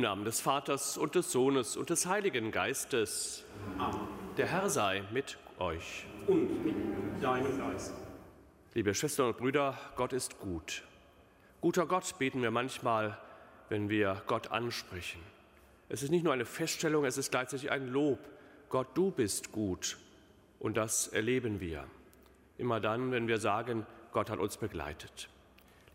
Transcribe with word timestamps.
Im 0.00 0.04
Namen 0.04 0.24
des 0.24 0.40
Vaters 0.40 0.96
und 0.96 1.14
des 1.14 1.30
Sohnes 1.30 1.76
und 1.76 1.90
des 1.90 2.06
Heiligen 2.06 2.52
Geistes. 2.52 3.44
Amen. 3.76 4.08
Der 4.38 4.46
Herr 4.46 4.70
sei 4.70 5.02
mit 5.12 5.36
euch. 5.58 6.06
Und 6.26 6.64
mit 6.64 6.74
deinem 7.22 7.58
Geist. 7.58 7.92
Liebe 8.72 8.94
Schwestern 8.94 9.26
und 9.26 9.36
Brüder, 9.36 9.76
Gott 9.96 10.14
ist 10.14 10.38
gut. 10.38 10.84
Guter 11.60 11.84
Gott 11.84 12.18
beten 12.18 12.40
wir 12.40 12.50
manchmal, 12.50 13.18
wenn 13.68 13.90
wir 13.90 14.22
Gott 14.26 14.50
ansprechen. 14.52 15.20
Es 15.90 16.02
ist 16.02 16.08
nicht 16.08 16.24
nur 16.24 16.32
eine 16.32 16.46
Feststellung, 16.46 17.04
es 17.04 17.18
ist 17.18 17.30
gleichzeitig 17.30 17.70
ein 17.70 17.86
Lob. 17.88 18.20
Gott, 18.70 18.86
du 18.94 19.10
bist 19.10 19.52
gut. 19.52 19.98
Und 20.60 20.78
das 20.78 21.08
erleben 21.08 21.60
wir. 21.60 21.84
Immer 22.56 22.80
dann, 22.80 23.12
wenn 23.12 23.28
wir 23.28 23.36
sagen, 23.36 23.84
Gott 24.12 24.30
hat 24.30 24.38
uns 24.38 24.56
begleitet 24.56 25.28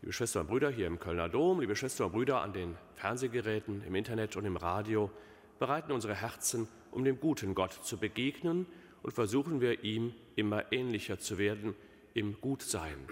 liebe 0.06 0.12
Schwestern 0.12 0.42
und 0.42 0.46
Brüder 0.46 0.70
hier 0.70 0.86
im 0.86 1.00
Kölner 1.00 1.28
Dom, 1.28 1.58
liebe 1.58 1.74
Schwestern 1.74 2.06
und 2.06 2.12
Brüder 2.12 2.40
an 2.40 2.52
den 2.52 2.78
Fernsehgeräten, 2.94 3.82
im 3.82 3.96
Internet 3.96 4.36
und 4.36 4.44
im 4.44 4.56
Radio, 4.56 5.10
bereiten 5.58 5.90
unsere 5.90 6.14
Herzen, 6.14 6.68
um 6.92 7.02
dem 7.02 7.18
guten 7.18 7.56
Gott 7.56 7.72
zu 7.72 7.98
begegnen 7.98 8.66
und 9.02 9.10
versuchen 9.14 9.60
wir 9.60 9.82
ihm 9.82 10.14
immer 10.36 10.72
ähnlicher 10.72 11.18
zu 11.18 11.38
werden 11.38 11.74
im 12.14 12.40
Gutsein, 12.40 13.08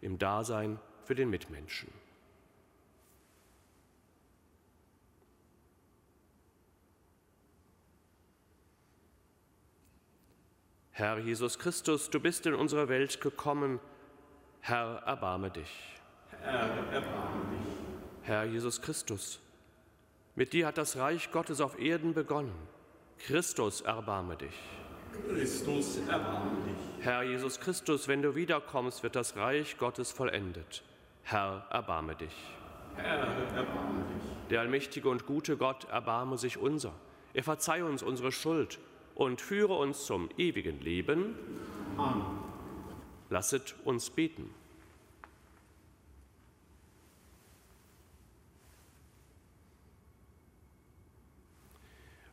im 0.00 0.18
Dasein 0.18 0.78
für 1.04 1.14
den 1.14 1.28
Mitmenschen. 1.28 1.90
Herr 10.92 11.18
Jesus 11.18 11.58
Christus, 11.58 12.08
du 12.08 12.18
bist 12.20 12.46
in 12.46 12.54
unsere 12.54 12.88
Welt 12.88 13.20
gekommen. 13.20 13.80
Herr, 14.62 15.02
erbarme 15.04 15.50
dich. 15.50 15.97
Herr. 16.42 16.70
Herr 18.22 18.44
Jesus 18.44 18.80
Christus, 18.82 19.40
mit 20.34 20.52
dir 20.52 20.66
hat 20.66 20.78
das 20.78 20.96
Reich 20.96 21.30
Gottes 21.32 21.60
auf 21.60 21.78
Erden 21.78 22.14
begonnen. 22.14 22.52
Christus, 23.18 23.80
erbarme 23.80 24.36
dich. 24.36 24.54
Christus, 25.28 25.98
erbarme 26.06 26.50
dich. 26.66 27.04
Herr 27.04 27.22
Jesus 27.22 27.58
Christus, 27.58 28.06
wenn 28.06 28.22
du 28.22 28.34
wiederkommst, 28.34 29.02
wird 29.02 29.16
das 29.16 29.36
Reich 29.36 29.78
Gottes 29.78 30.12
vollendet. 30.12 30.82
Herr, 31.22 31.66
erbarme 31.70 32.14
dich. 32.14 32.34
Herr, 32.96 33.18
erbarme 33.56 34.04
dich. 34.14 34.48
Der 34.50 34.60
allmächtige 34.60 35.08
und 35.08 35.26
gute 35.26 35.56
Gott, 35.56 35.84
erbarme 35.90 36.38
sich 36.38 36.58
unser. 36.58 36.92
Er 37.34 37.42
verzeihe 37.42 37.84
uns 37.84 38.02
unsere 38.02 38.32
Schuld 38.32 38.78
und 39.14 39.40
führe 39.40 39.74
uns 39.74 40.04
zum 40.04 40.28
ewigen 40.36 40.80
Leben. 40.80 41.34
Amen. 41.96 42.24
Lasset 43.30 43.74
uns 43.84 44.10
beten. 44.10 44.54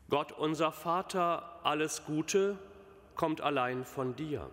Gott 0.09 0.31
unser 0.31 0.71
Vater, 0.71 1.59
alles 1.63 2.05
Gute 2.05 2.57
kommt 3.15 3.41
allein 3.41 3.85
von 3.85 4.15
dir. 4.15 4.49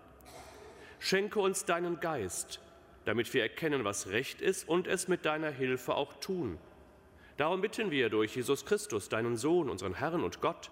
Schenke 0.98 1.40
uns 1.40 1.64
deinen 1.64 2.00
Geist, 2.00 2.60
damit 3.04 3.32
wir 3.34 3.42
erkennen, 3.42 3.84
was 3.84 4.08
recht 4.08 4.40
ist 4.40 4.68
und 4.68 4.86
es 4.86 5.08
mit 5.08 5.24
deiner 5.24 5.50
Hilfe 5.50 5.94
auch 5.94 6.14
tun. 6.14 6.58
Darum 7.36 7.60
bitten 7.60 7.90
wir 7.90 8.08
durch 8.08 8.36
Jesus 8.36 8.64
Christus, 8.64 9.08
deinen 9.08 9.36
Sohn, 9.36 9.68
unseren 9.68 9.94
Herrn 9.94 10.22
und 10.22 10.40
Gott, 10.40 10.70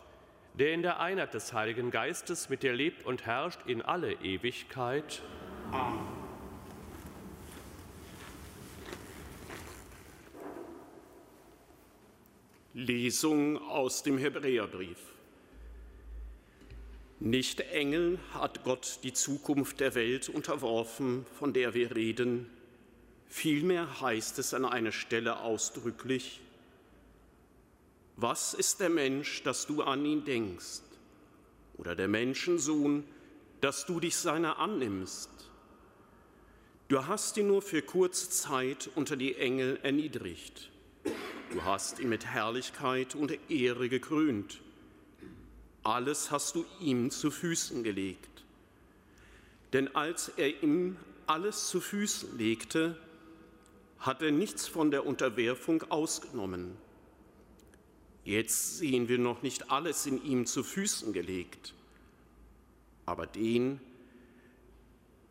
der 0.55 0.73
in 0.73 0.83
der 0.83 1.01
Einheit 1.01 1.35
des 1.35 1.53
Heiligen 1.53 1.91
Geistes 1.91 2.49
mit 2.49 2.63
dir 2.63 2.73
lebt 2.73 3.05
und 3.05 3.27
herrscht 3.27 3.61
in 3.67 3.83
alle 3.83 4.13
Ewigkeit. 4.13 5.23
Amen. 5.73 6.20
Lesung 12.73 13.59
aus 13.59 14.05
dem 14.05 14.17
Hebräerbrief. 14.17 14.99
Nicht 17.19 17.61
Engeln 17.61 18.21
hat 18.33 18.63
Gott 18.63 19.01
die 19.03 19.13
Zukunft 19.13 19.81
der 19.81 19.97
Welt 19.97 20.29
unterworfen, 20.29 21.27
von 21.37 21.53
der 21.53 21.75
wir 21.75 21.97
reden. 21.97 22.49
Vielmehr 23.27 24.01
heißt 24.01 24.39
es 24.39 24.55
an 24.55 24.65
einer 24.65 24.93
Stelle 24.93 25.41
ausdrücklich, 25.41 26.41
was 28.17 28.55
ist 28.55 28.79
der 28.81 28.91
Mensch, 28.91 29.43
dass 29.43 29.67
du 29.67 29.83
an 29.83 30.05
ihn 30.05 30.25
denkst? 30.25 30.83
Oder 31.77 31.97
der 31.97 32.09
Menschensohn, 32.09 33.03
dass 33.61 33.85
du 33.85 33.99
dich 33.99 34.15
seiner 34.17 34.59
annimmst? 34.59 35.31
Du 36.87 37.07
hast 37.07 37.37
ihn 37.37 37.49
nur 37.49 37.63
für 37.63 37.83
kurze 37.83 38.31
Zeit 38.31 38.91
unter 38.95 39.17
die 39.17 39.37
Engel 39.37 39.81
erniedrigt. 39.83 40.70
Du 41.51 41.65
hast 41.65 41.99
ihn 41.99 42.09
mit 42.09 42.27
Herrlichkeit 42.27 43.17
und 43.17 43.37
Ehre 43.51 43.89
gekrönt. 43.89 44.61
Alles 45.83 46.31
hast 46.31 46.55
du 46.55 46.65
ihm 46.81 47.11
zu 47.11 47.33
Füßen 47.33 47.83
gelegt. 47.83 48.45
Denn 49.73 49.95
als 49.97 50.29
er 50.37 50.63
ihm 50.63 50.97
alles 51.27 51.69
zu 51.69 51.81
Füßen 51.81 52.39
legte, 52.39 52.97
hat 53.99 54.23
er 54.23 54.31
nichts 54.31 54.69
von 54.69 54.93
der 54.93 55.05
Unterwerfung 55.07 55.83
ausgenommen. 55.91 56.77
Jetzt 58.25 58.79
sehen 58.79 59.09
wir 59.09 59.19
noch 59.19 59.43
nicht 59.43 59.73
alles 59.73 60.07
in 60.07 60.23
ihm 60.25 60.47
zu 60.47 60.63
Füßen 60.63 61.13
gelegt, 61.13 61.75
aber 63.07 63.27
den, 63.27 63.81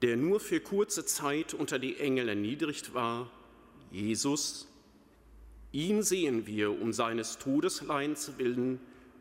der 0.01 0.17
nur 0.17 0.39
für 0.39 0.59
kurze 0.59 1.05
Zeit 1.05 1.53
unter 1.53 1.79
die 1.79 1.97
Engel 1.97 2.29
erniedrigt 2.29 2.93
war, 2.93 3.31
Jesus, 3.91 4.68
Ihn 5.71 6.01
sehen 6.01 6.47
wir 6.47 6.81
um 6.81 6.93
seines 6.93 7.37
Todesleins 7.37 8.33
willen 8.37 8.79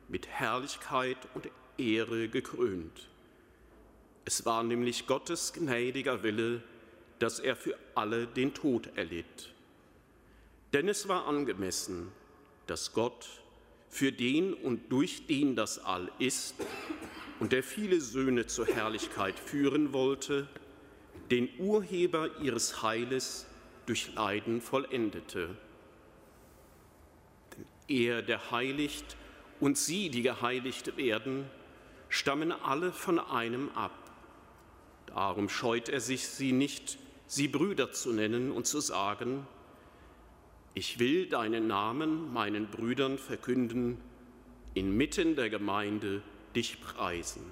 mit 0.09 0.29
Herrlichkeit 0.29 1.19
und 1.35 1.51
Ehre 1.77 2.29
gekrönt. 2.29 3.09
Es 4.25 4.47
war 4.47 4.63
nämlich 4.63 5.07
Gottes 5.07 5.53
gnädiger 5.53 6.23
Wille, 6.23 6.63
dass 7.19 7.39
er 7.39 7.55
für 7.55 7.77
alle 7.95 8.27
den 8.27 8.55
Tod 8.55 8.89
erlitt. 8.97 9.53
Denn 10.73 10.89
es 10.89 11.07
war 11.09 11.27
angemessen, 11.27 12.09
dass 12.67 12.93
Gott, 12.93 13.29
für 13.91 14.13
den 14.13 14.53
und 14.53 14.93
durch 14.93 15.27
den 15.27 15.57
das 15.57 15.79
All 15.79 16.11
ist 16.19 16.57
und 17.41 17.53
der 17.53 17.63
viele 17.63 18.03
Söhne 18.03 18.47
zur 18.47 18.67
Herrlichkeit 18.67 19.39
führen 19.39 19.95
wollte, 19.95 20.47
den 21.31 21.49
Urheber 21.59 22.39
ihres 22.41 22.83
Heiles 22.83 23.47
durch 23.87 24.15
Leiden 24.15 24.61
vollendete 24.61 25.57
er, 27.89 28.23
der 28.23 28.51
heiligt, 28.51 29.17
und 29.61 29.77
sie, 29.77 30.09
die 30.09 30.23
geheiligt 30.23 30.97
werden, 30.97 31.47
stammen 32.09 32.53
alle 32.53 32.93
von 32.93 33.19
einem 33.19 33.71
ab. 33.75 33.93
Darum 35.07 35.49
scheut 35.49 35.89
er 35.89 36.01
sich, 36.01 36.29
sie 36.29 36.53
nicht, 36.53 36.99
sie 37.27 37.49
Brüder 37.49 37.93
zu 37.93 38.13
nennen 38.13 38.53
und 38.53 38.67
zu 38.67 38.81
sagen, 38.81 39.47
ich 40.75 40.99
will 41.01 41.27
deinen 41.27 41.67
Namen 41.67 42.33
meinen 42.33 42.69
Brüdern 42.69 43.19
verkünden, 43.19 43.99
inmitten 44.75 45.35
der 45.35 45.51
Gemeinde 45.51 46.23
dich 46.55 46.81
preisen. 46.81 47.43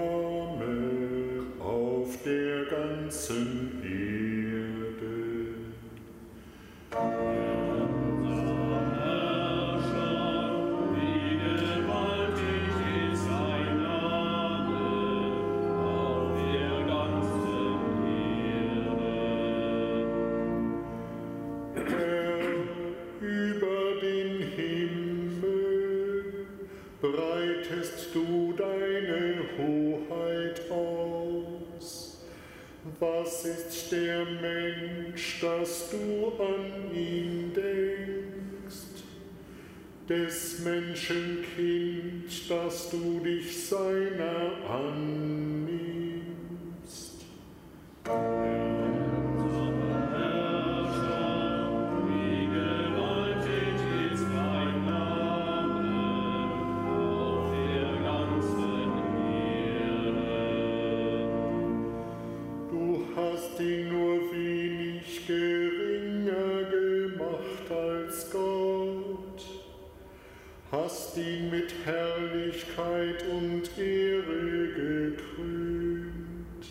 Hast 70.74 71.16
ihn 71.16 71.50
mit 71.50 71.72
Herrlichkeit 71.84 73.24
und 73.30 73.62
Ehre 73.78 74.68
gekrönt. 74.74 76.64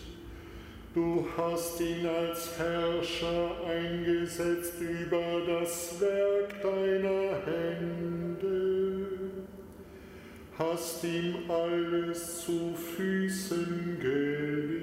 Du 0.94 1.26
hast 1.36 1.80
ihn 1.80 2.06
als 2.06 2.58
Herrscher 2.58 3.52
eingesetzt 3.66 4.74
über 4.80 5.40
das 5.46 6.00
Werk 6.00 6.62
deiner 6.62 7.40
Hände, 7.46 9.06
hast 10.58 11.02
ihm 11.04 11.36
alles 11.48 12.44
zu 12.44 12.74
Füßen 12.74 13.98
gelegt. 14.00 14.73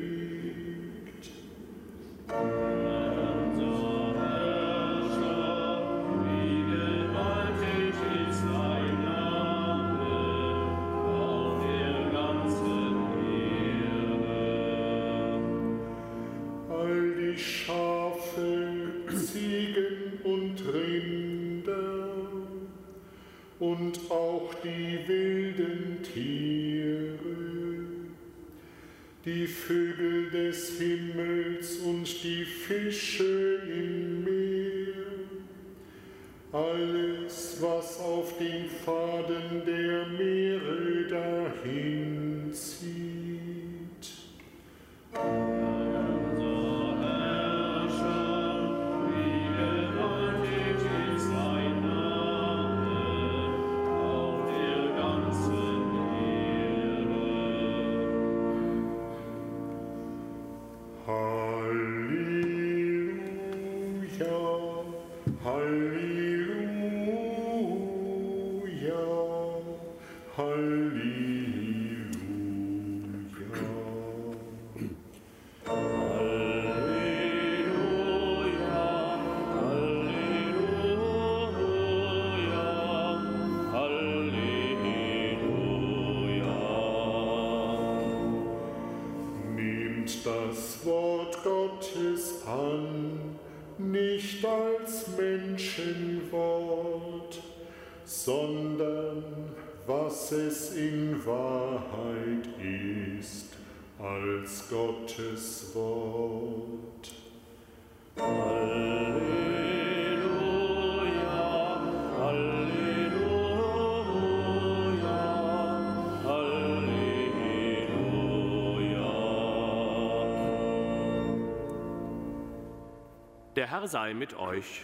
Herr 123.71 123.87
sei 123.87 124.13
mit 124.13 124.33
euch. 124.33 124.83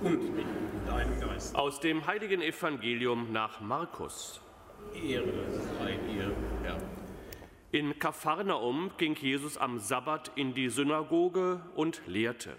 Und 0.00 0.34
mit 0.34 0.46
deinem 0.86 1.20
Geist. 1.20 1.54
Aus 1.54 1.80
dem 1.80 2.06
heiligen 2.06 2.40
Evangelium 2.40 3.30
nach 3.30 3.60
Markus. 3.60 4.40
Ehre 4.94 5.30
sei 5.78 5.98
dir, 6.08 6.34
Herr. 6.62 6.78
In 7.72 7.98
Kapharnaum 7.98 8.90
ging 8.96 9.14
Jesus 9.16 9.58
am 9.58 9.78
Sabbat 9.78 10.32
in 10.34 10.54
die 10.54 10.70
Synagoge 10.70 11.60
und 11.74 12.00
lehrte. 12.06 12.56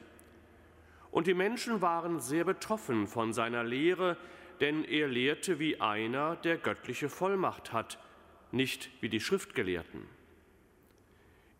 Und 1.10 1.26
die 1.26 1.34
Menschen 1.34 1.82
waren 1.82 2.20
sehr 2.20 2.44
betroffen 2.44 3.08
von 3.08 3.34
seiner 3.34 3.64
Lehre, 3.64 4.18
denn 4.60 4.84
er 4.84 5.08
lehrte 5.08 5.58
wie 5.58 5.82
einer, 5.82 6.36
der 6.36 6.58
göttliche 6.58 7.10
Vollmacht 7.10 7.74
hat, 7.74 7.98
nicht 8.52 8.92
wie 9.02 9.10
die 9.10 9.20
Schriftgelehrten. 9.20 10.04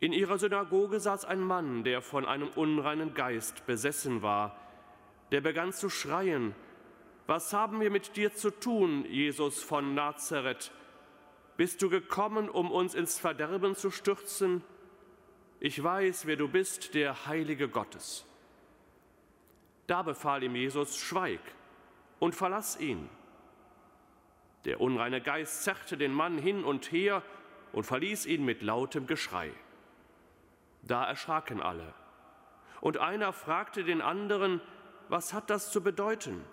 In 0.04 0.12
ihrer 0.12 0.38
Synagoge 0.38 1.00
saß 1.00 1.24
ein 1.24 1.40
Mann, 1.40 1.86
der 1.86 2.02
von 2.02 2.26
einem 2.26 2.50
unreinen 2.50 3.14
Geist 3.14 3.66
besessen 3.66 4.22
war. 4.22 4.60
Der 5.32 5.40
begann 5.40 5.72
zu 5.72 5.90
schreien, 5.90 6.54
Was 7.26 7.54
haben 7.54 7.80
wir 7.80 7.90
mit 7.90 8.18
dir 8.18 8.36
zu 8.36 8.52
tun, 8.52 9.06
Jesus 9.06 9.64
von 9.64 9.96
Nazareth? 9.96 10.74
Bist 11.56 11.82
du 11.82 11.90
gekommen, 11.90 12.50
um 12.50 12.70
uns 12.70 12.96
ins 12.96 13.18
Verderben 13.18 13.76
zu 13.76 13.92
stürzen? 13.92 14.62
Ich 15.62 15.82
weiß, 15.82 16.26
wer 16.26 16.36
du 16.36 16.50
bist, 16.50 16.96
der 16.96 17.26
Heilige 17.26 17.70
Gottes. 17.70 18.26
Da 19.88 20.02
befahl 20.02 20.44
ihm 20.44 20.58
Jesus, 20.58 20.98
Schweig 20.98 21.40
und 22.20 22.36
verlass 22.36 22.78
ihn. 22.78 23.10
Der 24.66 24.82
unreine 24.82 25.22
Geist 25.22 25.64
zerrte 25.64 25.96
den 25.96 26.12
Mann 26.12 26.38
hin 26.38 26.66
und 26.66 26.92
her 26.92 27.24
und 27.72 27.86
verließ 27.86 28.26
ihn 28.26 28.44
mit 28.44 28.62
lautem 28.62 29.08
Geschrei. 29.08 29.54
Da 30.84 31.06
erschraken 31.06 31.62
alle. 31.62 31.94
Und 32.82 32.98
einer 32.98 33.32
fragte 33.32 33.84
den 33.84 34.02
anderen, 34.02 34.62
was 35.10 35.34
hat 35.34 35.50
das 35.50 35.72
zu 35.72 35.82
bedeuten? 35.82 36.44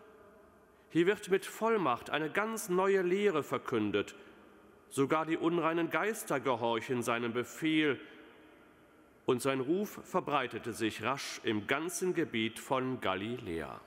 Hier 0.91 1.07
wird 1.07 1.29
mit 1.31 1.47
Vollmacht 1.47 2.11
eine 2.11 2.31
ganz 2.31 2.69
neue 2.69 3.03
Lehre 3.03 3.43
verkündet. 3.43 4.15
Sogar 4.89 5.25
die 5.25 5.37
unreinen 5.37 5.91
Geister 5.91 6.41
gehorchen 6.41 7.03
seinem 7.03 7.33
Befehl. 7.33 8.01
Und 9.25 9.41
sein 9.41 9.61
Ruf 9.61 10.01
verbreitete 10.05 10.73
sich 10.73 11.03
rasch 11.05 11.41
im 11.45 11.67
ganzen 11.67 12.15
Gebiet 12.15 12.59
von 12.59 13.01
Galiläa. 13.01 13.81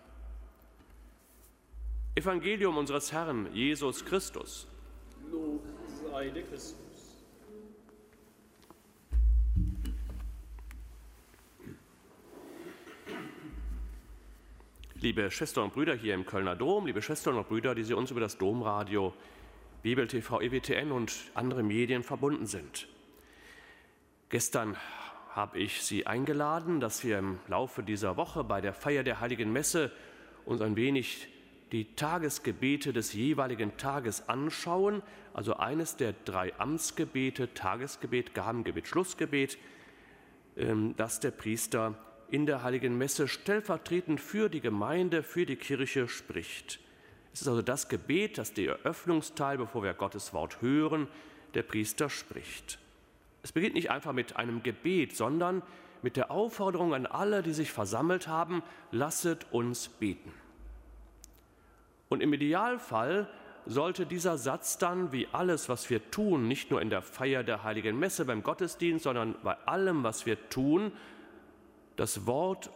Evangelium 2.15 2.77
unseres 2.77 3.11
Herrn 3.11 3.53
Jesus 3.53 4.05
Christus. 4.05 4.67
Lob 5.31 5.63
sei 6.09 6.29
dir 6.29 6.43
Christus. 6.43 6.82
Liebe 15.03 15.29
Schwestern 15.31 15.65
und 15.65 15.73
Brüder 15.73 15.95
hier 15.95 16.13
im 16.13 16.25
Kölner 16.25 16.55
Dom, 16.55 16.85
liebe 16.85 17.01
Schwestern 17.01 17.35
und 17.35 17.49
Brüder, 17.49 17.75
die 17.75 17.83
Sie 17.83 17.93
uns 17.93 18.09
über 18.09 18.21
das 18.21 18.37
Domradio, 18.37 19.13
Bibel 19.81 20.07
TV, 20.07 20.39
EWTN 20.39 20.93
und 20.93 21.13
andere 21.33 21.61
Medien 21.61 22.03
verbunden 22.03 22.45
sind. 22.45 22.87
Gestern 24.29 24.77
habe 25.31 25.59
ich 25.59 25.81
Sie 25.81 26.07
eingeladen, 26.07 26.79
dass 26.79 27.03
wir 27.03 27.19
im 27.19 27.37
Laufe 27.49 27.83
dieser 27.83 28.15
Woche 28.15 28.45
bei 28.45 28.61
der 28.61 28.73
Feier 28.73 29.03
der 29.03 29.19
Heiligen 29.19 29.51
Messe 29.51 29.91
uns 30.45 30.61
ein 30.61 30.77
wenig 30.77 31.27
die 31.73 31.95
Tagesgebete 31.95 32.93
des 32.93 33.11
jeweiligen 33.11 33.75
Tages 33.75 34.29
anschauen, 34.29 35.03
also 35.33 35.57
eines 35.57 35.97
der 35.97 36.13
drei 36.23 36.57
Amtsgebete, 36.57 37.53
Tagesgebet, 37.53 38.33
Gabengebet, 38.33 38.87
Schlussgebet, 38.87 39.57
ähm, 40.55 40.95
das 40.95 41.19
der 41.19 41.31
Priester 41.31 41.99
in 42.33 42.47
der 42.47 42.63
Heiligen 42.63 42.97
Messe 42.97 43.27
stellvertretend 43.27 44.19
für 44.19 44.49
die 44.49 44.59
Gemeinde, 44.59 45.21
für 45.21 45.45
die 45.45 45.55
Kirche 45.55 46.07
spricht. 46.07 46.79
Es 47.31 47.43
ist 47.43 47.47
also 47.47 47.61
das 47.61 47.89
Gebet, 47.89 48.39
das 48.39 48.53
der 48.53 48.79
Eröffnungsteil, 48.79 49.59
bevor 49.59 49.83
wir 49.83 49.93
Gottes 49.93 50.33
Wort 50.33 50.59
hören, 50.59 51.07
der 51.53 51.61
Priester 51.61 52.09
spricht. 52.09 52.79
Es 53.43 53.51
beginnt 53.51 53.75
nicht 53.75 53.91
einfach 53.91 54.13
mit 54.13 54.35
einem 54.35 54.63
Gebet, 54.63 55.15
sondern 55.15 55.61
mit 56.01 56.17
der 56.17 56.31
Aufforderung 56.31 56.95
an 56.95 57.05
alle, 57.05 57.43
die 57.43 57.53
sich 57.53 57.71
versammelt 57.71 58.27
haben, 58.27 58.63
lasset 58.89 59.45
uns 59.51 59.87
beten. 59.87 60.33
Und 62.09 62.23
im 62.23 62.33
Idealfall 62.33 63.29
sollte 63.67 64.07
dieser 64.07 64.39
Satz 64.39 64.79
dann, 64.79 65.11
wie 65.11 65.27
alles, 65.31 65.69
was 65.69 65.87
wir 65.91 66.09
tun, 66.09 66.47
nicht 66.47 66.71
nur 66.71 66.81
in 66.81 66.89
der 66.89 67.03
Feier 67.03 67.43
der 67.43 67.63
heiligen 67.63 67.99
Messe 67.99 68.25
beim 68.25 68.41
Gottesdienst, 68.41 69.03
sondern 69.03 69.35
bei 69.43 69.55
allem, 69.67 70.03
was 70.03 70.25
wir 70.25 70.49
tun, 70.49 70.91
das 71.95 72.25
Wort 72.25 72.71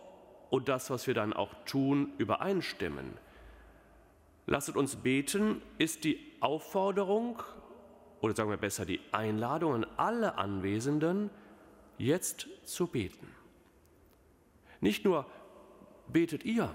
und 0.50 0.70
das, 0.70 0.90
was 0.90 1.08
wir 1.08 1.14
dann 1.14 1.34
auch 1.34 1.54
tun, 1.66 2.14
übereinstimmen. 2.18 3.14
Lasset 4.46 4.78
uns 4.78 4.96
beten 4.96 5.62
ist 5.78 6.04
die 6.04 6.20
Aufforderung 6.40 7.42
oder 8.22 8.34
sagen 8.34 8.50
wir 8.50 8.58
besser 8.58 8.86
die 8.86 9.02
Einladung 9.12 9.74
an 9.74 9.86
alle 9.98 10.38
Anwesenden, 10.38 11.30
jetzt 11.98 12.48
zu 12.64 12.88
beten. 12.88 13.28
Nicht 14.80 15.06
nur 15.06 15.26
betet 16.08 16.46
ihr, 16.46 16.74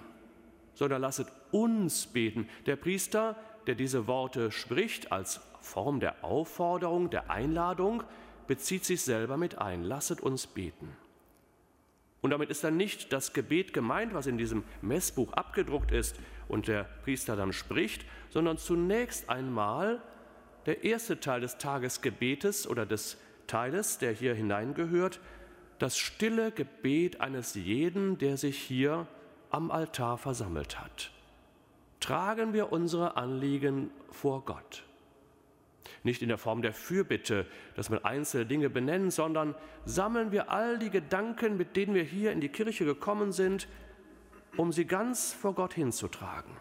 sondern 0.75 1.01
lasset 1.01 1.29
uns 1.51 2.07
beten. 2.07 2.49
Der 2.67 2.77
Priester 2.77 3.37
der 3.67 3.75
diese 3.75 4.07
Worte 4.07 4.51
spricht 4.51 5.13
als 5.13 5.41
Form 5.61 6.01
der 6.01 6.25
Aufforderung, 6.25 7.11
der 7.11 7.31
Einladung, 7.31 8.03
bezieht 8.47 8.85
sich 8.85 9.03
selber 9.03 9.37
mit 9.37 9.59
ein. 9.59 9.85
Lasset 9.85 10.21
uns 10.21 10.47
beten. 10.47 10.97
Und 12.23 12.31
damit 12.31 12.51
ist 12.51 12.65
dann 12.65 12.77
nicht 12.77 13.13
das 13.13 13.33
Gebet 13.33 13.73
gemeint, 13.73 14.15
was 14.15 14.27
in 14.27 14.39
diesem 14.39 14.65
Messbuch 14.81 15.33
abgedruckt 15.35 15.93
ist 15.93 16.17
und 16.49 16.69
der 16.69 16.85
Priester 17.05 17.37
dann 17.37 17.53
spricht, 17.53 18.07
sondern 18.31 18.57
zunächst 18.59 19.29
einmal 19.29 20.01
der 20.67 20.85
erste 20.85 21.21
Teil 21.21 21.41
des 21.41 21.59
Tagesgebetes 21.59 22.67
oder 22.67 22.87
des 22.87 23.19
Teiles, 23.47 23.99
der 23.99 24.13
hier 24.13 24.35
hineingehört, 24.35 25.21
das 25.79 25.99
stille 25.99 26.53
Gebet 26.53 27.21
eines 27.21 27.55
jeden, 27.55 28.17
der 28.19 28.37
sich 28.37 28.57
hier 28.57 29.07
am 29.51 29.71
Altar 29.71 30.17
versammelt 30.17 30.81
hat 30.81 31.13
tragen 32.03 32.53
wir 32.53 32.73
unsere 32.73 33.17
Anliegen 33.17 33.91
vor 34.11 34.45
Gott. 34.45 34.83
Nicht 36.03 36.23
in 36.23 36.29
der 36.29 36.39
Form 36.39 36.63
der 36.63 36.73
Fürbitte, 36.73 37.47
dass 37.75 37.91
man 37.91 38.05
einzelne 38.05 38.47
Dinge 38.47 38.71
benennt, 38.71 39.13
sondern 39.13 39.55
sammeln 39.85 40.33
wir 40.33 40.51
all 40.51 40.79
die 40.79 40.91
Gedanken, 40.91 41.57
mit 41.57 41.77
denen 41.77 41.95
wir 41.95 42.05
hier 42.05 42.33
in 42.33 42.41
die 42.41 42.49
Kirche 42.49 42.85
gekommen 42.85 43.33
sind, 43.33 43.69
um 44.57 44.73
sie 44.73 44.85
ganz 44.85 45.33
vor 45.33 45.55
Gott 45.55 45.75
hinzutragen. 45.75 46.53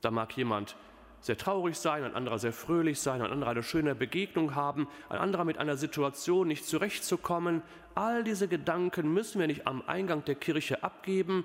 Da 0.00 0.10
mag 0.10 0.36
jemand 0.36 0.76
sehr 1.20 1.38
traurig 1.38 1.78
sein, 1.78 2.04
ein 2.04 2.14
anderer 2.14 2.38
sehr 2.38 2.52
fröhlich 2.52 3.00
sein, 3.00 3.22
ein 3.22 3.30
anderer 3.30 3.52
eine 3.52 3.62
schöne 3.62 3.94
Begegnung 3.94 4.54
haben, 4.54 4.86
ein 5.08 5.18
anderer 5.18 5.44
mit 5.44 5.56
einer 5.56 5.78
Situation 5.78 6.48
nicht 6.48 6.66
zurechtzukommen. 6.66 7.62
All 7.94 8.24
diese 8.24 8.46
Gedanken 8.46 9.10
müssen 9.12 9.40
wir 9.40 9.46
nicht 9.46 9.66
am 9.66 9.82
Eingang 9.86 10.22
der 10.26 10.34
Kirche 10.34 10.82
abgeben, 10.82 11.44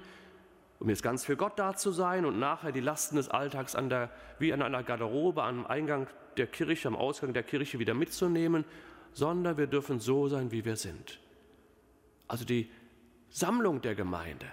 um 0.80 0.90
jetzt 0.90 1.04
ganz 1.04 1.26
für 1.26 1.36
Gott 1.36 1.60
da 1.60 1.76
zu 1.76 1.92
sein 1.92 2.26
und 2.26 2.40
nachher 2.40 2.72
die 2.72 2.80
Lasten 2.80 3.18
des 3.18 3.30
Alltags 3.30 3.76
an 3.76 3.90
der, 3.90 4.10
wie 4.40 4.54
an 4.54 4.62
einer 4.62 4.84
Garderobe 4.84 5.44
am 5.44 5.68
Eingang 5.68 6.08
der 6.38 6.48
Kirche, 6.48 6.88
am 6.88 6.96
Ausgang 6.96 7.34
der 7.34 7.44
Kirche 7.44 7.80
wieder 7.80 7.94
mitzunehmen, 7.94 8.64
sondern 9.12 9.58
wir 9.58 9.68
dürfen 9.68 10.00
so 10.00 10.28
sein, 10.28 10.52
wie 10.52 10.64
wir 10.64 10.78
sind. 10.78 11.20
Also 12.28 12.46
die 12.46 12.72
Sammlung 13.30 13.82
der 13.82 13.96
Gemeinde, 13.96 14.46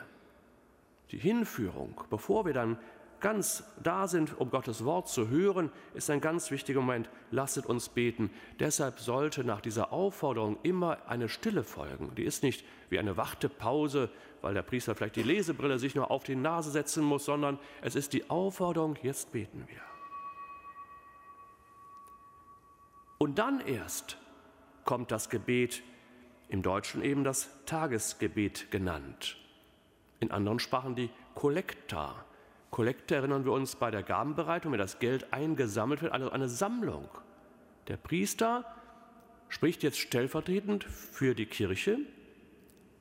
die 1.13 1.19
Hinführung, 1.19 2.01
bevor 2.11 2.45
wir 2.45 2.53
dann 2.53 2.79
ganz 3.21 3.65
da 3.83 4.09
sind, 4.09 4.39
um 4.39 4.51
Gottes 4.51 4.85
Wort 4.85 5.09
zu 5.09 5.29
hören, 5.29 5.71
ist 5.95 6.11
ein 6.11 6.21
ganz 6.21 6.51
wichtiger 6.51 6.81
Moment. 6.81 7.09
Lasset 7.31 7.67
uns 7.67 7.89
beten. 7.89 8.31
Deshalb 8.61 9.01
sollte 9.01 9.45
nach 9.45 9.61
dieser 9.61 9.93
Aufforderung 9.93 10.59
immer 10.63 10.99
eine 11.09 11.29
Stille 11.29 11.65
folgen. 11.65 12.15
Die 12.15 12.25
ist 12.25 12.43
nicht 12.43 12.65
wie 12.89 12.99
eine 12.99 13.17
Wartepause, 13.17 14.11
weil 14.43 14.55
der 14.55 14.63
Priester 14.63 14.95
vielleicht 14.95 15.17
die 15.17 15.23
Lesebrille 15.23 15.79
sich 15.79 15.95
nur 15.95 16.11
auf 16.11 16.25
die 16.25 16.37
Nase 16.37 16.71
setzen 16.71 17.05
muss, 17.05 17.25
sondern 17.25 17.59
es 17.83 17.95
ist 17.95 18.13
die 18.13 18.31
Aufforderung, 18.31 18.97
jetzt 19.03 19.33
beten 19.33 19.65
wir. 19.67 19.81
Und 23.19 23.39
dann 23.39 23.61
erst 23.61 24.19
kommt 24.85 25.11
das 25.11 25.31
Gebet, 25.31 25.83
im 26.49 26.63
Deutschen 26.63 27.03
eben 27.03 27.25
das 27.25 27.49
Tagesgebet 27.67 28.71
genannt, 28.71 29.37
in 30.21 30.31
anderen 30.31 30.61
Sprachen 30.61 30.95
die 30.95 31.11
Kollekta. 31.35 32.25
Kollekte 32.71 33.15
erinnern 33.15 33.45
wir 33.45 33.53
uns 33.53 33.77
bei 33.77 33.91
der 33.91 34.03
Gabenbereitung, 34.03 34.73
wenn 34.73 34.79
das 34.79 34.99
Geld 34.99 35.33
eingesammelt 35.33 36.03
wird, 36.03 36.13
also 36.13 36.31
eine 36.31 36.49
Sammlung. 36.49 37.09
Der 37.89 37.97
Priester 37.97 38.65
spricht 39.49 39.83
jetzt 39.83 39.99
stellvertretend 39.99 40.85
für 40.85 41.35
die 41.35 41.47
Kirche 41.47 41.99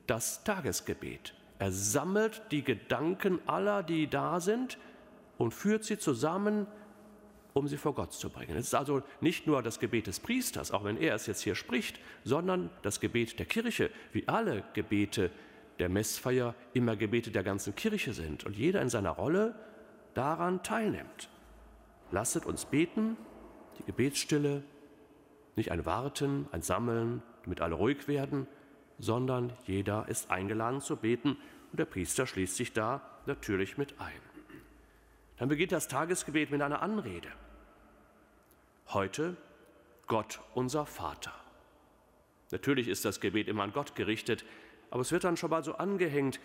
das 0.06 0.44
Tagesgebet. 0.44 1.34
Er 1.58 1.72
sammelt 1.72 2.42
die 2.50 2.62
Gedanken 2.62 3.40
aller, 3.46 3.82
die 3.82 4.08
da 4.08 4.40
sind, 4.40 4.78
und 5.38 5.52
führt 5.52 5.84
sie 5.84 5.98
zusammen, 5.98 6.66
um 7.52 7.68
sie 7.68 7.76
vor 7.76 7.94
Gott 7.94 8.12
zu 8.12 8.30
bringen. 8.30 8.56
Es 8.56 8.66
ist 8.66 8.74
also 8.74 9.02
nicht 9.20 9.46
nur 9.46 9.62
das 9.62 9.80
Gebet 9.80 10.06
des 10.06 10.20
Priesters, 10.20 10.70
auch 10.70 10.84
wenn 10.84 10.96
er 10.96 11.14
es 11.14 11.26
jetzt 11.26 11.42
hier 11.42 11.54
spricht, 11.54 11.98
sondern 12.24 12.70
das 12.82 13.00
Gebet 13.00 13.38
der 13.38 13.46
Kirche, 13.46 13.90
wie 14.12 14.28
alle 14.28 14.64
Gebete 14.74 15.30
der 15.78 15.88
Messfeier 15.88 16.54
immer 16.72 16.96
Gebete 16.96 17.30
der 17.30 17.42
ganzen 17.42 17.74
Kirche 17.74 18.12
sind 18.12 18.44
und 18.44 18.56
jeder 18.56 18.80
in 18.82 18.88
seiner 18.88 19.10
Rolle 19.10 19.54
daran 20.14 20.62
teilnimmt. 20.62 21.28
Lasset 22.10 22.46
uns 22.46 22.64
beten, 22.64 23.16
die 23.78 23.84
Gebetsstille, 23.84 24.62
nicht 25.56 25.70
ein 25.70 25.84
Warten, 25.86 26.48
ein 26.52 26.62
Sammeln, 26.62 27.22
damit 27.44 27.60
alle 27.60 27.74
ruhig 27.74 28.08
werden, 28.08 28.46
sondern 28.98 29.52
jeder 29.66 30.08
ist 30.08 30.30
eingeladen 30.30 30.80
zu 30.80 30.96
beten 30.96 31.36
und 31.70 31.78
der 31.78 31.84
Priester 31.84 32.26
schließt 32.26 32.56
sich 32.56 32.72
da 32.72 33.02
natürlich 33.26 33.76
mit 33.76 34.00
ein. 34.00 34.20
Dann 35.36 35.48
beginnt 35.48 35.72
das 35.72 35.88
Tagesgebet 35.88 36.50
mit 36.50 36.62
einer 36.62 36.80
Anrede. 36.80 37.28
Heute 38.88 39.36
Gott 40.06 40.40
unser 40.54 40.86
Vater. 40.86 41.32
Natürlich 42.52 42.88
ist 42.88 43.04
das 43.04 43.20
Gebet 43.20 43.48
immer 43.48 43.64
an 43.64 43.72
Gott 43.72 43.96
gerichtet, 43.96 44.44
aber 44.90 45.02
es 45.02 45.12
wird 45.12 45.24
dann 45.24 45.36
schon 45.36 45.50
mal 45.50 45.64
so 45.64 45.76
angehängt, 45.76 46.40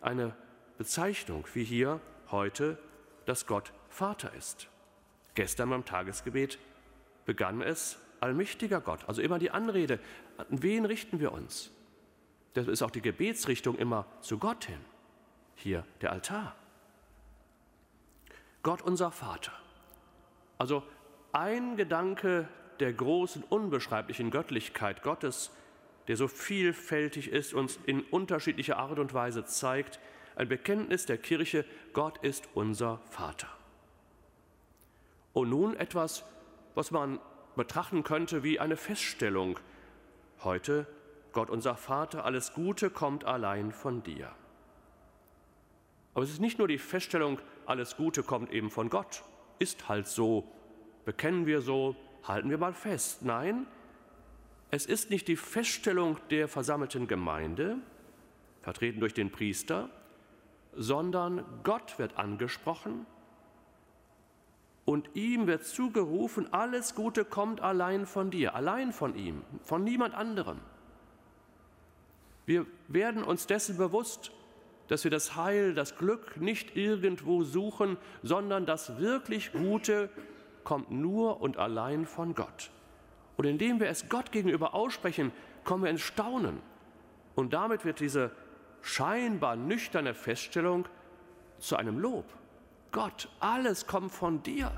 eine 0.00 0.34
Bezeichnung 0.78 1.46
wie 1.54 1.64
hier 1.64 2.00
heute, 2.30 2.78
dass 3.26 3.46
Gott 3.46 3.72
Vater 3.88 4.32
ist. 4.34 4.68
Gestern 5.34 5.70
beim 5.70 5.84
Tagesgebet 5.84 6.58
begann 7.24 7.60
es 7.60 7.98
allmächtiger 8.20 8.80
Gott, 8.80 9.08
also 9.08 9.22
immer 9.22 9.38
die 9.38 9.50
Anrede, 9.50 9.98
an 10.36 10.62
wen 10.62 10.84
richten 10.84 11.20
wir 11.20 11.32
uns? 11.32 11.70
Das 12.54 12.68
ist 12.68 12.82
auch 12.82 12.90
die 12.90 13.02
Gebetsrichtung 13.02 13.76
immer 13.76 14.06
zu 14.20 14.38
Gott 14.38 14.64
hin. 14.64 14.80
Hier 15.56 15.84
der 16.00 16.12
Altar. 16.12 16.54
Gott 18.62 18.82
unser 18.82 19.10
Vater. 19.10 19.52
Also 20.56 20.82
ein 21.32 21.76
Gedanke 21.76 22.48
der 22.80 22.92
großen, 22.92 23.42
unbeschreiblichen 23.44 24.30
Göttlichkeit 24.30 25.02
Gottes, 25.02 25.50
der 26.08 26.16
so 26.16 26.28
vielfältig 26.28 27.28
ist, 27.28 27.54
uns 27.54 27.78
in 27.86 28.02
unterschiedlicher 28.02 28.76
Art 28.76 28.98
und 28.98 29.14
Weise 29.14 29.44
zeigt, 29.44 30.00
ein 30.36 30.48
Bekenntnis 30.48 31.06
der 31.06 31.18
Kirche, 31.18 31.64
Gott 31.92 32.18
ist 32.18 32.48
unser 32.54 32.98
Vater. 33.10 33.48
Und 35.32 35.50
nun 35.50 35.76
etwas, 35.76 36.24
was 36.74 36.90
man 36.90 37.20
betrachten 37.56 38.02
könnte 38.02 38.42
wie 38.42 38.58
eine 38.58 38.76
Feststellung. 38.76 39.58
Heute 40.42 40.86
Gott 41.32 41.50
unser 41.50 41.76
Vater, 41.76 42.24
alles 42.24 42.52
Gute 42.52 42.90
kommt 42.90 43.24
allein 43.24 43.72
von 43.72 44.02
dir. 44.02 44.30
Aber 46.14 46.22
es 46.24 46.30
ist 46.30 46.40
nicht 46.40 46.58
nur 46.58 46.68
die 46.68 46.78
Feststellung, 46.78 47.40
alles 47.66 47.96
Gute 47.96 48.22
kommt 48.22 48.52
eben 48.52 48.70
von 48.70 48.88
Gott, 48.88 49.24
ist 49.58 49.88
halt 49.88 50.06
so, 50.06 50.48
bekennen 51.04 51.46
wir 51.46 51.60
so, 51.60 51.96
halten 52.22 52.50
wir 52.50 52.58
mal 52.58 52.72
fest. 52.72 53.22
Nein, 53.22 53.66
es 54.70 54.86
ist 54.86 55.10
nicht 55.10 55.28
die 55.28 55.36
Feststellung 55.36 56.18
der 56.30 56.48
versammelten 56.48 57.06
Gemeinde, 57.06 57.76
vertreten 58.62 59.00
durch 59.00 59.14
den 59.14 59.30
Priester, 59.30 59.90
sondern 60.74 61.44
Gott 61.62 61.98
wird 61.98 62.18
angesprochen 62.18 63.06
und 64.84 65.10
ihm 65.14 65.46
wird 65.46 65.64
zugerufen, 65.64 66.52
alles 66.52 66.94
Gute 66.94 67.24
kommt 67.24 67.60
allein 67.60 68.06
von 68.06 68.30
dir, 68.30 68.54
allein 68.54 68.92
von 68.92 69.14
ihm, 69.16 69.42
von 69.62 69.84
niemand 69.84 70.14
anderem. 70.14 70.60
Wir 72.46 72.66
werden 72.88 73.24
uns 73.24 73.46
dessen 73.46 73.76
bewusst, 73.76 74.32
dass 74.88 75.04
wir 75.04 75.10
das 75.10 75.34
Heil, 75.36 75.72
das 75.72 75.96
Glück 75.96 76.36
nicht 76.36 76.76
irgendwo 76.76 77.42
suchen, 77.42 77.96
sondern 78.22 78.66
das 78.66 78.98
wirklich 78.98 79.52
Gute 79.52 80.10
kommt 80.62 80.90
nur 80.90 81.40
und 81.40 81.56
allein 81.56 82.04
von 82.06 82.34
Gott. 82.34 82.70
Und 83.36 83.46
indem 83.46 83.80
wir 83.80 83.88
es 83.88 84.08
Gott 84.08 84.32
gegenüber 84.32 84.74
aussprechen, 84.74 85.32
kommen 85.64 85.84
wir 85.84 85.90
ins 85.90 86.02
Staunen. 86.02 86.60
Und 87.34 87.52
damit 87.52 87.84
wird 87.84 88.00
diese 88.00 88.30
scheinbar 88.82 89.56
nüchterne 89.56 90.14
Feststellung 90.14 90.86
zu 91.58 91.76
einem 91.76 91.98
Lob. 91.98 92.26
Gott. 92.92 93.28
Alles 93.40 93.86
kommt 93.86 94.12
von 94.12 94.42
dir. 94.42 94.70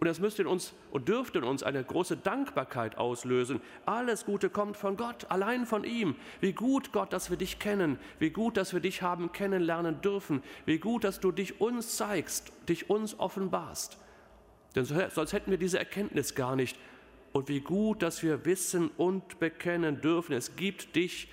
Und 0.00 0.08
das 0.08 0.18
müsste 0.18 0.42
in 0.42 0.48
uns 0.48 0.72
und 0.90 1.08
dürfte 1.08 1.38
in 1.38 1.44
uns 1.44 1.62
eine 1.62 1.84
große 1.84 2.16
Dankbarkeit 2.16 2.98
auslösen. 2.98 3.60
Alles 3.86 4.24
Gute 4.24 4.50
kommt 4.50 4.76
von 4.76 4.96
Gott, 4.96 5.26
allein 5.30 5.64
von 5.64 5.84
ihm. 5.84 6.16
Wie 6.40 6.52
gut, 6.52 6.90
Gott, 6.90 7.12
dass 7.12 7.30
wir 7.30 7.36
dich 7.36 7.60
kennen. 7.60 8.00
Wie 8.18 8.30
gut, 8.30 8.56
dass 8.56 8.72
wir 8.72 8.80
dich 8.80 9.02
haben 9.02 9.30
kennenlernen 9.30 10.00
dürfen. 10.00 10.42
Wie 10.66 10.80
gut, 10.80 11.04
dass 11.04 11.20
du 11.20 11.30
dich 11.30 11.60
uns 11.60 11.96
zeigst, 11.96 12.52
dich 12.68 12.90
uns 12.90 13.20
offenbarst. 13.20 13.96
Denn 14.74 14.86
sonst 14.86 15.32
hätten 15.32 15.52
wir 15.52 15.58
diese 15.58 15.78
Erkenntnis 15.78 16.34
gar 16.34 16.56
nicht. 16.56 16.76
Und 17.32 17.48
wie 17.48 17.60
gut, 17.60 18.02
dass 18.02 18.22
wir 18.22 18.44
wissen 18.44 18.90
und 18.96 19.40
bekennen 19.40 20.00
dürfen, 20.00 20.34
es 20.34 20.56
gibt 20.56 20.94
dich 20.96 21.28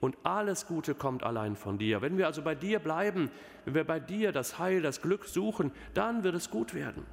und 0.00 0.16
alles 0.24 0.66
Gute 0.66 0.94
kommt 0.94 1.22
allein 1.22 1.56
von 1.56 1.78
dir. 1.78 2.02
Wenn 2.02 2.18
wir 2.18 2.26
also 2.26 2.42
bei 2.42 2.54
dir 2.54 2.80
bleiben, 2.80 3.30
wenn 3.64 3.74
wir 3.74 3.84
bei 3.84 4.00
dir 4.00 4.32
das 4.32 4.58
Heil, 4.58 4.82
das 4.82 5.00
Glück 5.02 5.24
suchen, 5.24 5.72
dann 5.94 6.24
wird 6.24 6.34
es 6.34 6.50
gut 6.50 6.74
werden. 6.74 7.06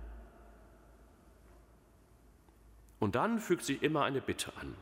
Und 2.99 3.15
dann 3.15 3.39
fügt 3.39 3.63
sich 3.63 3.83
immer 3.83 4.03
eine 4.03 4.21
Bitte 4.21 4.51
an. 4.59 4.75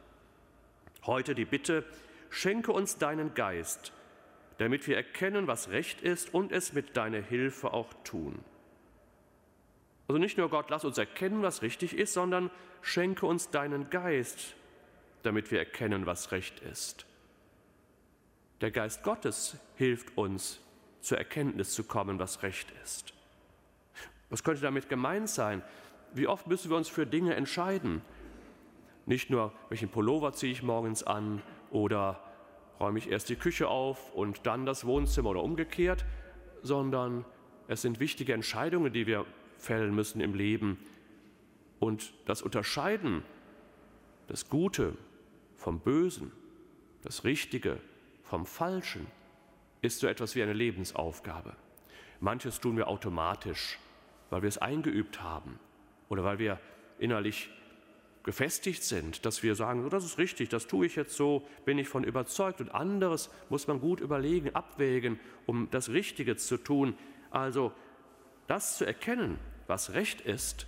Heute 1.05 1.35
die 1.35 1.45
Bitte, 1.45 1.83
schenke 2.29 2.71
uns 2.71 2.97
deinen 2.97 3.33
Geist, 3.33 3.91
damit 4.59 4.87
wir 4.87 4.95
erkennen, 4.95 5.47
was 5.47 5.69
recht 5.69 6.01
ist 6.01 6.33
und 6.33 6.51
es 6.51 6.73
mit 6.73 6.95
deiner 6.95 7.21
Hilfe 7.21 7.73
auch 7.73 7.93
tun. 8.03 8.39
Also 10.07 10.19
nicht 10.19 10.37
nur 10.37 10.49
Gott, 10.49 10.69
lass 10.69 10.85
uns 10.85 10.97
erkennen, 10.97 11.41
was 11.41 11.61
richtig 11.61 11.97
ist, 11.97 12.13
sondern 12.13 12.51
schenke 12.82 13.26
uns 13.26 13.50
deinen 13.50 13.89
Geist, 13.89 14.56
damit 15.24 15.52
wir 15.52 15.60
erkennen, 15.60 16.06
was 16.06 16.32
recht 16.32 16.60
ist. 16.62 17.06
Der 18.62 18.72
Geist 18.72 19.04
Gottes 19.04 19.58
hilft 19.76 20.17
uns, 20.17 20.60
zur 21.02 21.17
Erkenntnis 21.17 21.74
zu 21.74 21.84
kommen, 21.84 22.20
was 22.20 22.44
recht 22.44 22.72
ist. 22.84 23.13
Was 24.30 24.44
könnte 24.44 24.62
damit 24.62 24.88
gemeint 24.88 25.30
sein? 25.30 25.63
Wie 26.13 26.28
oft 26.28 26.48
müssen 26.48 26.70
wir 26.70 26.78
uns 26.78 26.88
für 26.88 27.06
Dinge 27.06 27.36
entscheiden? 27.36 28.02
Nicht 29.06 29.30
nur, 29.30 29.52
welchen 29.70 29.89
Pullover 29.89 30.34
ziehe 30.34 30.52
ich 30.52 30.62
morgens 30.62 31.04
an 31.04 31.41
oder 31.72 32.24
räume 32.80 33.00
ich 33.00 33.10
erst 33.10 33.30
die 33.30 33.36
Küche 33.36 33.67
auf 33.67 34.13
und 34.13 34.46
dann 34.46 34.65
das 34.65 34.86
Wohnzimmer 34.86 35.32
oder 35.32 35.44
umgekehrt, 35.44 36.06
sondern 36.62 37.26
es 37.67 37.82
sind 37.82 38.00
wichtige 38.00 38.34
Entscheidungen, 38.34 38.94
die 38.94 39.08
wir 39.08 39.26
fällen 39.58 39.96
müssen 39.96 40.22
im 40.22 40.34
Leben. 40.34 40.78
Und 41.82 42.13
das 42.28 42.44
Unterscheiden, 42.44 43.24
das 44.28 44.50
Gute 44.50 44.96
vom 45.58 45.80
Bösen, 45.80 46.32
das 47.02 47.24
Richtige 47.24 47.82
vom 48.22 48.46
Falschen, 48.46 49.08
ist 49.82 50.00
so 50.00 50.06
etwas 50.06 50.36
wie 50.36 50.44
eine 50.44 50.54
Lebensaufgabe. 50.54 51.56
Manches 52.20 52.60
tun 52.60 52.78
wir 52.78 52.88
automatisch, 52.88 53.80
weil 54.30 54.44
wir 54.44 54.48
es 54.48 54.60
eingeübt 54.60 55.24
haben 55.24 55.60
oder 56.08 56.24
weil 56.24 56.38
wir 56.38 56.60
innerlich 57.00 57.50
gefestigt 58.22 58.84
sind, 58.84 59.26
dass 59.26 59.41
wir 59.41 59.56
sagen, 59.56 59.89
das 59.89 60.06
ist 60.06 60.20
richtig, 60.20 60.50
das 60.50 60.67
tue 60.67 60.86
ich 60.86 60.96
jetzt 60.96 61.15
so, 61.15 61.48
bin 61.65 61.80
ich 61.80 61.89
von 61.89 62.04
überzeugt. 62.04 62.62
Und 62.62 62.70
anderes 62.70 63.32
muss 63.50 63.65
man 63.65 63.82
gut 63.82 64.02
überlegen, 64.02 64.54
abwägen, 64.56 65.20
um 65.48 65.67
das 65.72 65.89
Richtige 65.89 66.36
zu 66.36 66.58
tun. 66.58 66.96
Also 67.32 67.72
das 68.46 68.78
zu 68.78 68.86
erkennen, 68.86 69.39
was 69.65 69.94
recht 69.94 70.22
ist, 70.22 70.67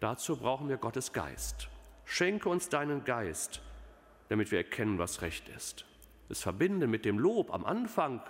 dazu 0.00 0.36
brauchen 0.36 0.68
wir 0.68 0.76
Gottes 0.76 1.12
Geist. 1.12 1.68
Schenke 2.04 2.48
uns 2.48 2.68
deinen 2.68 3.04
Geist, 3.04 3.62
damit 4.28 4.50
wir 4.50 4.58
erkennen, 4.58 4.98
was 4.98 5.22
recht 5.22 5.48
ist. 5.48 5.84
Das 6.28 6.40
Verbinden 6.40 6.90
mit 6.90 7.04
dem 7.04 7.18
Lob 7.18 7.52
am 7.52 7.64
Anfang, 7.64 8.22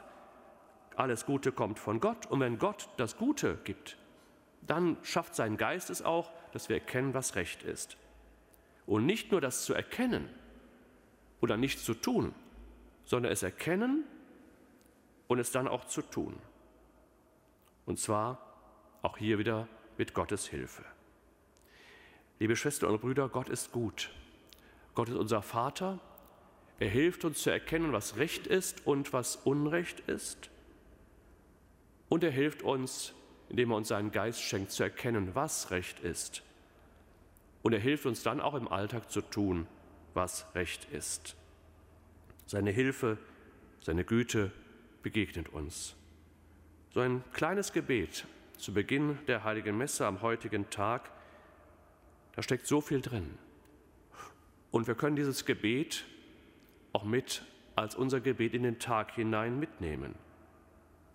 alles 0.97 1.27
Gute 1.27 1.53
kommt 1.53 1.79
von 1.79 2.01
Gott. 2.01 2.27
Und 2.27 2.41
wenn 2.41 2.59
Gott 2.59 2.89
das 2.97 3.17
Gute 3.17 3.59
gibt, 3.65 3.97
dann 4.63 4.97
schafft 5.03 5.35
sein 5.35 5.57
Geist 5.57 5.91
es 5.91 6.03
auch, 6.03 6.33
dass 6.53 6.69
wir 6.69 6.77
erkennen, 6.77 7.15
was 7.15 7.37
recht 7.37 7.63
ist. 7.63 7.97
Und 8.87 9.07
nicht 9.07 9.31
nur 9.33 9.41
das 9.41 9.65
zu 9.65 9.75
erkennen 9.75 10.29
oder 11.41 11.57
nicht 11.57 11.81
zu 11.81 11.95
tun, 11.95 12.35
sondern 13.05 13.33
es 13.33 13.43
erkennen 13.43 14.05
und 15.29 15.39
es 15.39 15.51
dann 15.53 15.69
auch 15.69 15.85
zu 15.85 16.03
tun. 16.03 16.39
Und 17.85 17.99
zwar 17.99 18.41
auch 19.03 19.17
hier 19.19 19.39
wieder 19.39 19.69
mit 19.97 20.15
Gottes 20.15 20.47
Hilfe. 20.47 20.85
Liebe 22.39 22.55
Schwestern 22.55 22.91
und 22.91 23.01
Brüder, 23.01 23.29
Gott 23.29 23.49
ist 23.49 23.73
gut. 23.73 24.11
Gott 24.95 25.09
ist 25.09 25.17
unser 25.17 25.41
Vater. 25.41 26.01
Er 26.79 26.89
hilft 26.89 27.25
uns 27.25 27.43
zu 27.43 27.51
erkennen, 27.51 27.93
was 27.93 28.17
Recht 28.17 28.47
ist 28.47 28.87
und 28.87 29.15
was 29.15 29.37
Unrecht 29.37 30.01
ist. 30.01 30.51
Und 32.11 32.23
er 32.23 32.31
hilft 32.31 32.63
uns, 32.63 33.15
indem 33.49 33.71
er 33.71 33.77
uns 33.79 33.89
seinen 33.89 34.11
Geist 34.11 34.43
schenkt, 34.43 34.71
zu 34.71 34.83
erkennen, 34.83 35.35
was 35.35 35.71
Recht 35.71 36.01
ist. 36.01 36.43
Und 37.63 37.73
er 37.73 37.81
hilft 37.81 38.05
uns 38.05 38.23
dann 38.23 38.41
auch 38.41 38.55
im 38.55 38.69
Alltag 38.69 39.11
zu 39.11 39.23
tun, 39.23 39.67
was 40.13 40.47
Recht 40.55 40.87
ist. 40.93 41.37
Seine 42.45 42.71
Hilfe, 42.71 43.17
seine 43.81 44.05
Güte 44.05 44.53
begegnet 45.03 45.49
uns. 45.49 45.95
So 46.91 47.01
ein 47.01 47.25
kleines 47.33 47.73
Gebet 47.73 48.27
zu 48.59 48.73
Beginn 48.73 49.19
der 49.27 49.43
heiligen 49.43 49.77
Messe 49.77 50.07
am 50.07 50.23
heutigen 50.23 50.69
Tag, 50.71 51.11
da 52.37 52.43
steckt 52.43 52.67
so 52.67 52.81
viel 52.81 53.01
drin. 53.01 53.39
Und 54.71 54.87
wir 54.87 54.95
können 54.95 55.17
dieses 55.17 55.47
Gebet 55.47 56.05
auch 56.93 57.05
mit 57.05 57.43
als 57.75 57.95
unser 57.95 58.21
Gebet 58.21 58.55
in 58.55 58.63
den 58.63 58.79
Tag 58.79 59.13
hinein 59.13 59.59
mitnehmen, 59.59 60.15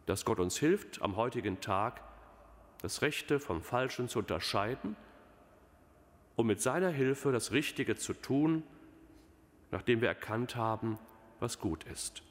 dass 0.08 0.26
Gott 0.26 0.40
uns 0.40 0.58
hilft, 0.58 1.02
am 1.02 1.16
heutigen 1.16 1.62
Tag 1.62 2.02
das 2.82 3.04
Rechte 3.04 3.40
vom 3.40 3.62
Falschen 3.62 4.10
zu 4.10 4.20
unterscheiden 4.20 4.96
und 6.36 6.48
mit 6.48 6.60
seiner 6.60 6.90
Hilfe 6.90 7.32
das 7.32 7.52
Richtige 7.52 7.96
zu 7.96 8.14
tun, 8.14 8.64
nachdem 9.70 10.02
wir 10.02 10.08
erkannt 10.08 10.56
haben, 10.56 10.98
was 11.40 11.60
gut 11.60 11.84
ist. 11.84 12.24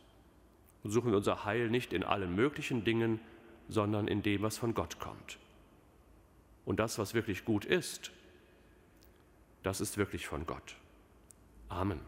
Und 0.82 0.90
suchen 0.90 1.10
wir 1.10 1.16
unser 1.16 1.44
Heil 1.44 1.70
nicht 1.70 1.92
in 1.92 2.02
allen 2.02 2.34
möglichen 2.34 2.82
Dingen, 2.82 3.20
sondern 3.68 4.08
in 4.08 4.22
dem, 4.22 4.42
was 4.42 4.58
von 4.58 4.74
Gott 4.74 4.98
kommt. 4.98 5.38
Und 6.64 6.80
das, 6.80 6.98
was 6.98 7.14
wirklich 7.14 7.44
gut 7.44 7.64
ist, 7.64 8.10
das 9.62 9.80
ist 9.80 9.96
wirklich 9.98 10.26
von 10.26 10.46
Gott. 10.46 10.76
Amen. 11.68 12.00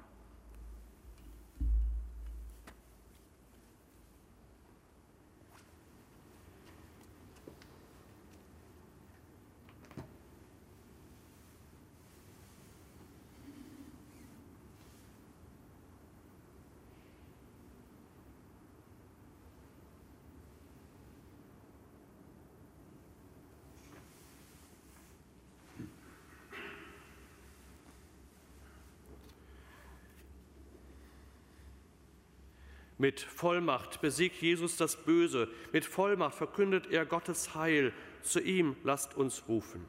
Mit 33.03 33.21
Vollmacht 33.21 34.01
besiegt 34.01 34.41
Jesus 34.41 34.77
das 34.77 34.95
Böse. 34.95 35.49
Mit 35.73 35.85
Vollmacht 35.85 36.37
verkündet 36.37 36.87
er 36.93 37.05
Gottes 37.05 37.53
Heil. 37.57 37.93
Zu 38.23 38.39
ihm 38.39 38.77
lasst 38.85 39.17
uns 39.17 39.43
rufen. 39.49 39.85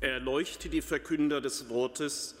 Erleuchte 0.00 0.68
die 0.68 0.82
Verkünder 0.82 1.40
des 1.40 1.70
Wortes, 1.70 2.38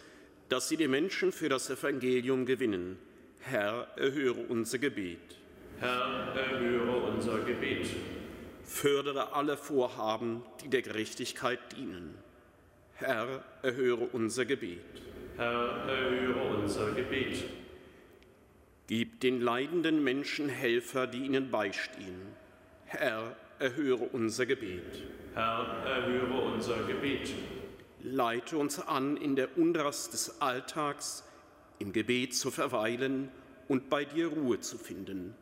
dass 0.50 0.68
sie 0.68 0.76
die 0.76 0.86
Menschen 0.86 1.32
für 1.32 1.48
das 1.48 1.70
Evangelium 1.70 2.44
gewinnen. 2.44 2.98
Herr, 3.38 3.88
erhöre 3.96 4.40
unser 4.40 4.76
Gebet. 4.76 5.38
Herr, 5.78 6.34
erhöre 6.36 6.98
unser 6.98 7.38
Gebet. 7.38 7.86
Fördere 8.64 9.32
alle 9.32 9.56
Vorhaben, 9.56 10.42
die 10.62 10.68
der 10.68 10.82
Gerechtigkeit 10.82 11.74
dienen. 11.74 12.18
Herr, 12.96 13.42
erhöre 13.62 14.04
unser 14.12 14.44
Gebet. 14.44 14.84
Herr, 15.38 15.88
erhöre 15.88 16.54
unser 16.54 16.92
Gebet. 16.92 17.44
Den 19.22 19.40
leidenden 19.40 20.02
Menschen 20.02 20.48
Helfer, 20.48 21.06
die 21.06 21.26
ihnen 21.26 21.50
beistehen. 21.50 22.22
Herr, 22.86 23.36
erhöre 23.58 24.04
unser 24.04 24.46
Gebet. 24.46 25.02
Herr, 25.34 25.82
erhöre 25.84 26.40
unser 26.40 26.82
Gebet. 26.84 27.34
Leite 28.02 28.56
uns 28.56 28.80
an, 28.80 29.18
in 29.18 29.36
der 29.36 29.58
Unrast 29.58 30.14
des 30.14 30.40
Alltags 30.40 31.22
im 31.78 31.92
Gebet 31.92 32.34
zu 32.34 32.50
verweilen 32.50 33.28
und 33.68 33.90
bei 33.90 34.06
dir 34.06 34.28
Ruhe 34.28 34.60
zu 34.60 34.78
finden. 34.78 35.34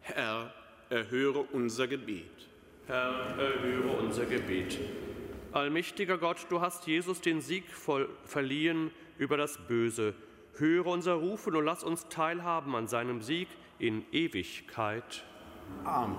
Herr, 0.00 0.54
erhöre 0.88 1.40
unser 1.52 1.88
Gebet. 1.88 2.24
Herr, 2.86 3.36
erhöre 3.38 3.98
unser 3.98 4.24
Gebet. 4.24 4.78
Allmächtiger 5.52 6.16
Gott, 6.16 6.46
du 6.48 6.62
hast 6.62 6.86
Jesus 6.86 7.20
den 7.20 7.42
Sieg 7.42 7.70
voll 7.70 8.08
verliehen 8.24 8.90
über 9.18 9.36
das 9.36 9.58
Böse 9.68 10.14
Höre 10.58 10.86
unser 10.86 11.14
Rufen 11.14 11.54
und 11.54 11.64
lass 11.64 11.84
uns 11.84 12.08
teilhaben 12.08 12.74
an 12.74 12.86
seinem 12.86 13.20
Sieg 13.20 13.48
in 13.78 14.04
Ewigkeit. 14.12 15.24
Amen. 15.84 16.16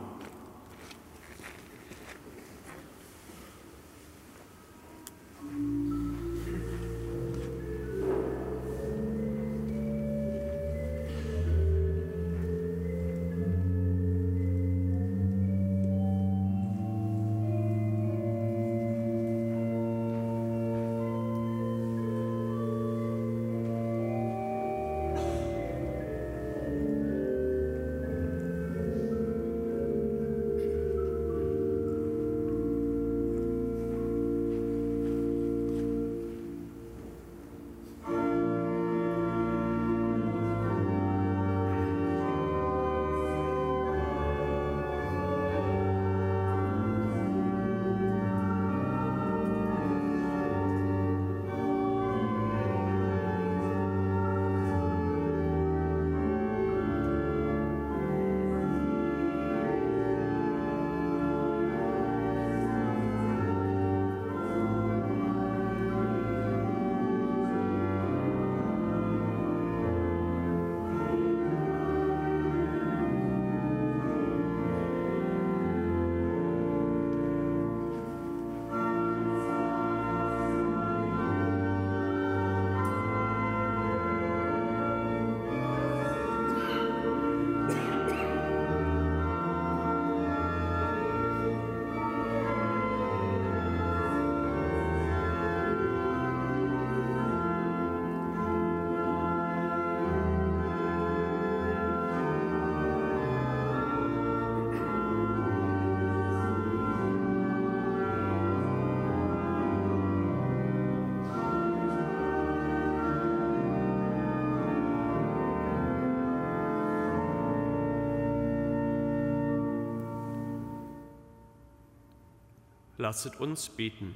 Lasset 123.07 123.39
uns 123.39 123.69
beten. 123.69 124.13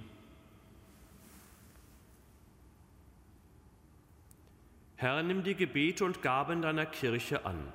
Herr, 4.98 5.24
nimm 5.24 5.44
die 5.46 5.56
Gebete 5.56 6.04
und 6.04 6.22
Gaben 6.22 6.62
deiner 6.62 6.86
Kirche 6.86 7.46
an. 7.46 7.72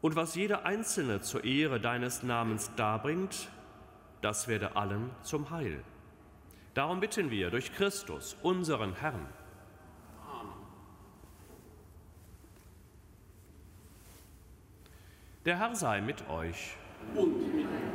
Und 0.00 0.16
was 0.16 0.34
jeder 0.34 0.64
Einzelne 0.64 1.20
zur 1.20 1.44
Ehre 1.44 1.78
deines 1.78 2.22
Namens 2.22 2.74
darbringt, 2.76 3.50
das 4.22 4.48
werde 4.48 4.76
allen 4.76 5.10
zum 5.20 5.50
Heil. 5.50 5.84
Darum 6.72 7.00
bitten 7.00 7.30
wir 7.30 7.50
durch 7.50 7.70
Christus, 7.74 8.34
unseren 8.42 8.94
Herrn. 8.94 9.26
Der 15.44 15.58
Herr 15.58 15.76
sei 15.76 16.00
mit 16.00 16.26
euch. 16.30 16.74
Und 17.14 17.54
mit 17.54 17.66
Geist. 17.66 17.85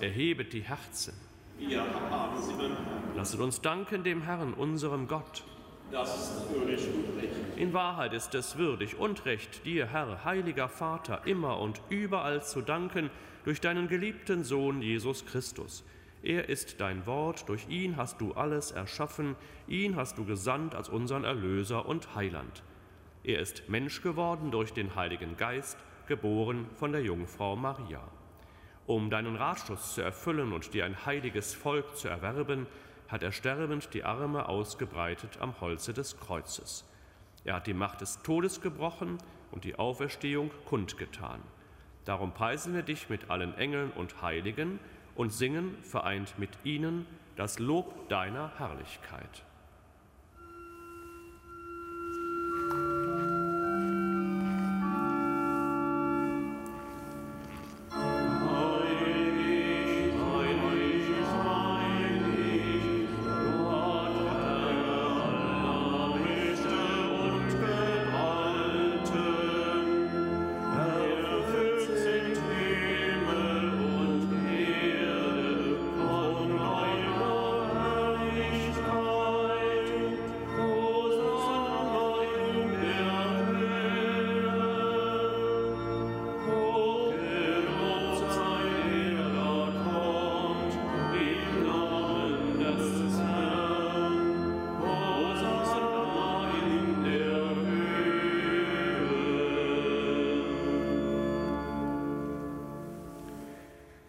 Erhebet 0.00 0.52
die 0.52 0.62
Herzen. 0.62 1.14
Wir 1.58 1.80
haben 1.80 2.42
sie 2.42 2.52
beim 2.52 2.72
Herrn. 2.72 3.16
Lasset 3.16 3.40
uns 3.40 3.60
danken 3.60 4.04
dem 4.04 4.22
Herrn, 4.22 4.52
unserem 4.52 5.08
Gott. 5.08 5.42
Das 5.90 6.14
ist 6.16 6.50
würdig 6.50 6.80
und 6.86 7.22
recht. 7.22 7.56
In 7.56 7.72
Wahrheit 7.72 8.12
ist 8.12 8.34
es 8.34 8.58
würdig 8.58 8.98
und 8.98 9.24
recht, 9.24 9.64
dir, 9.64 9.86
Herr, 9.86 10.24
heiliger 10.24 10.68
Vater, 10.68 11.22
immer 11.26 11.58
und 11.60 11.80
überall 11.88 12.42
zu 12.42 12.60
danken 12.60 13.10
durch 13.44 13.60
deinen 13.60 13.88
geliebten 13.88 14.44
Sohn 14.44 14.82
Jesus 14.82 15.24
Christus. 15.24 15.84
Er 16.22 16.48
ist 16.48 16.80
dein 16.80 17.06
Wort, 17.06 17.48
durch 17.48 17.68
ihn 17.68 17.96
hast 17.96 18.20
du 18.20 18.32
alles 18.34 18.72
erschaffen, 18.72 19.36
ihn 19.68 19.96
hast 19.96 20.18
du 20.18 20.24
gesandt 20.24 20.74
als 20.74 20.88
unseren 20.88 21.24
Erlöser 21.24 21.86
und 21.86 22.14
Heiland. 22.14 22.62
Er 23.22 23.38
ist 23.40 23.68
Mensch 23.68 24.02
geworden 24.02 24.50
durch 24.50 24.72
den 24.72 24.94
Heiligen 24.94 25.36
Geist, 25.36 25.78
geboren 26.06 26.66
von 26.74 26.92
der 26.92 27.02
Jungfrau 27.02 27.56
Maria. 27.56 28.02
Um 28.86 29.10
deinen 29.10 29.36
Ratschluss 29.36 29.94
zu 29.94 30.00
erfüllen 30.00 30.52
und 30.52 30.72
dir 30.72 30.84
ein 30.84 31.06
heiliges 31.06 31.54
Volk 31.54 31.96
zu 31.96 32.08
erwerben, 32.08 32.66
hat 33.08 33.22
er 33.22 33.32
sterbend 33.32 33.92
die 33.94 34.04
Arme 34.04 34.48
ausgebreitet 34.48 35.38
am 35.40 35.60
Holze 35.60 35.92
des 35.92 36.18
Kreuzes. 36.18 36.84
Er 37.44 37.56
hat 37.56 37.66
die 37.66 37.74
Macht 37.74 38.00
des 38.00 38.22
Todes 38.22 38.60
gebrochen 38.60 39.18
und 39.50 39.64
die 39.64 39.76
Auferstehung 39.76 40.50
kundgetan. 40.66 41.40
Darum 42.04 42.32
preisen 42.32 42.74
wir 42.74 42.82
dich 42.82 43.08
mit 43.08 43.30
allen 43.30 43.56
Engeln 43.58 43.90
und 43.90 44.22
Heiligen 44.22 44.78
und 45.16 45.32
singen, 45.32 45.76
vereint 45.82 46.38
mit 46.38 46.50
ihnen, 46.62 47.06
das 47.34 47.58
Lob 47.58 48.08
deiner 48.08 48.52
Herrlichkeit. 48.58 49.44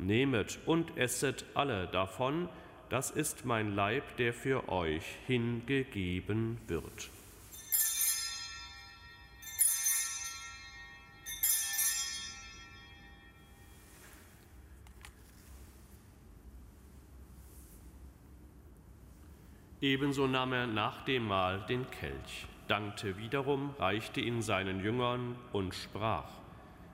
Nehmet 0.00 0.58
und 0.64 0.96
esset 0.96 1.44
alle 1.54 1.86
davon, 1.86 2.48
das 2.88 3.10
ist 3.10 3.44
mein 3.44 3.74
Leib, 3.74 4.16
der 4.16 4.32
für 4.32 4.68
euch 4.70 5.04
hingegeben 5.26 6.58
wird. 6.66 7.10
Ebenso 19.82 20.26
nahm 20.26 20.52
er 20.52 20.66
nach 20.66 21.04
dem 21.04 21.26
Mahl 21.26 21.64
den 21.68 21.90
Kelch, 21.90 22.46
dankte 22.68 23.16
wiederum, 23.18 23.74
reichte 23.78 24.20
ihn 24.20 24.42
seinen 24.42 24.82
Jüngern 24.82 25.36
und 25.52 25.74
sprach, 25.74 26.28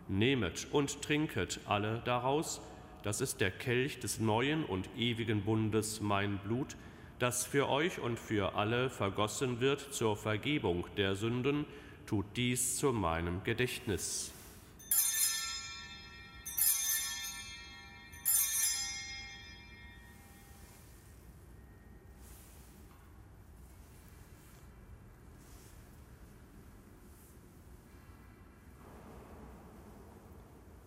Nehmet 0.08 0.68
und 0.70 1.02
trinket 1.02 1.58
alle 1.66 2.00
daraus, 2.04 2.60
das 3.02 3.20
ist 3.20 3.40
der 3.40 3.50
Kelch 3.50 3.98
des 4.00 4.20
neuen 4.20 4.64
und 4.64 4.88
ewigen 4.96 5.42
Bundes, 5.42 6.00
mein 6.00 6.38
Blut, 6.38 6.76
das 7.18 7.44
für 7.44 7.68
euch 7.68 7.98
und 7.98 8.18
für 8.18 8.54
alle 8.54 8.90
vergossen 8.90 9.60
wird 9.60 9.80
zur 9.94 10.16
Vergebung 10.16 10.86
der 10.96 11.14
Sünden, 11.14 11.64
tut 12.06 12.26
dies 12.36 12.76
zu 12.76 12.92
meinem 12.92 13.42
Gedächtnis. 13.44 14.32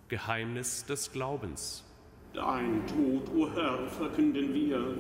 Geheimnis 0.10 0.86
des 0.86 1.12
Glaubens. 1.12 1.89
Dein 2.34 2.84
Tod, 2.88 3.30
o 3.36 3.50
Herr, 3.56 3.88
verkünden 3.88 4.54
wir, 4.54 4.96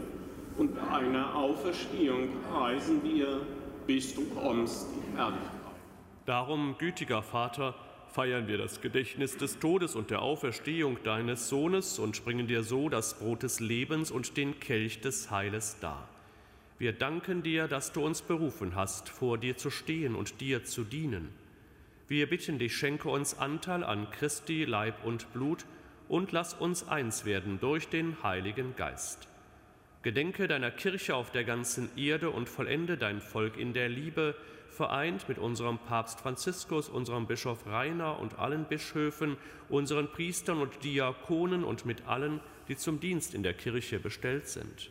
und 0.58 0.76
deine 0.76 1.34
Auferstehung 1.36 2.30
preisen 2.52 3.02
wir, 3.04 3.42
bis 3.86 4.15
du 4.15 4.26
kommst 4.36 4.88
in 4.96 5.15
Herrlichkeit. 5.15 5.54
Darum, 6.26 6.76
gütiger 6.78 7.22
Vater, 7.22 7.76
feiern 8.08 8.48
wir 8.48 8.58
das 8.58 8.82
Gedächtnis 8.82 9.38
des 9.38 9.60
Todes 9.60 9.96
und 9.96 10.10
der 10.10 10.22
Auferstehung 10.22 10.98
deines 11.04 11.48
Sohnes 11.50 12.00
und 12.00 12.24
bringen 12.26 12.48
dir 12.48 12.63
so 12.63 12.89
das 12.89 13.20
Brot 13.20 13.44
des 13.44 13.60
Lebens 13.60 14.12
und 14.12 14.36
den 14.36 14.60
Kelch 14.60 15.00
des 15.02 15.32
Heiles 15.32 15.78
dar. 15.80 16.08
Wir 16.80 16.94
danken 16.94 17.44
dir, 17.44 17.68
dass 17.68 17.94
du 17.94 18.04
uns 18.04 18.22
berufen 18.22 18.76
hast, 18.76 19.10
vor 19.10 19.38
dir 19.38 19.58
zu 19.58 19.70
stehen 19.70 20.15
und 20.15 20.42
dir 20.42 20.63
zu 20.63 20.84
dienen. 20.84 21.30
Wir 22.08 22.28
bitten 22.28 22.58
dich, 22.58 22.76
schenke 22.76 23.10
uns 23.10 23.38
Anteil 23.38 23.84
an 23.84 24.10
Christi 24.10 24.65
Leib 24.65 25.06
und 25.06 25.32
Blut 25.32 25.65
und 26.10 26.34
lass 26.34 26.54
uns 26.54 26.89
eins 26.89 27.24
werden 27.24 27.60
durch 27.62 27.88
den 27.88 28.22
Heiligen 28.24 28.76
Geist. 28.76 29.30
Gedenke 30.02 30.48
deiner 30.48 30.72
Kirche 30.72 31.15
auf 31.15 31.32
der 31.32 31.43
ganzen 31.43 31.89
Erde 31.98 32.32
und 32.32 32.50
vollende 32.50 32.98
dein 32.98 33.22
Volk 33.22 33.58
in 33.58 33.74
der 33.74 33.89
Liebe, 33.89 34.36
vereint 34.69 35.30
mit 35.30 35.38
unserem 35.38 35.78
Papst 35.78 36.19
Franziskus, 36.19 36.89
unserem 36.89 37.28
Bischof 37.28 37.65
Rainer 37.67 38.19
und 38.19 38.39
allen 38.39 38.65
Bischöfen, 38.65 39.38
unseren 39.67 40.12
Priestern 40.12 40.62
und 40.62 40.84
Diakonen 40.84 41.63
und 41.63 41.86
mit 41.86 42.08
allen, 42.08 42.39
die 42.67 42.78
zum 42.78 43.00
Dienst 43.00 43.34
in 43.34 43.43
der 43.43 43.54
Kirche 43.54 44.00
bestellt 44.00 44.48
sind. 44.48 44.89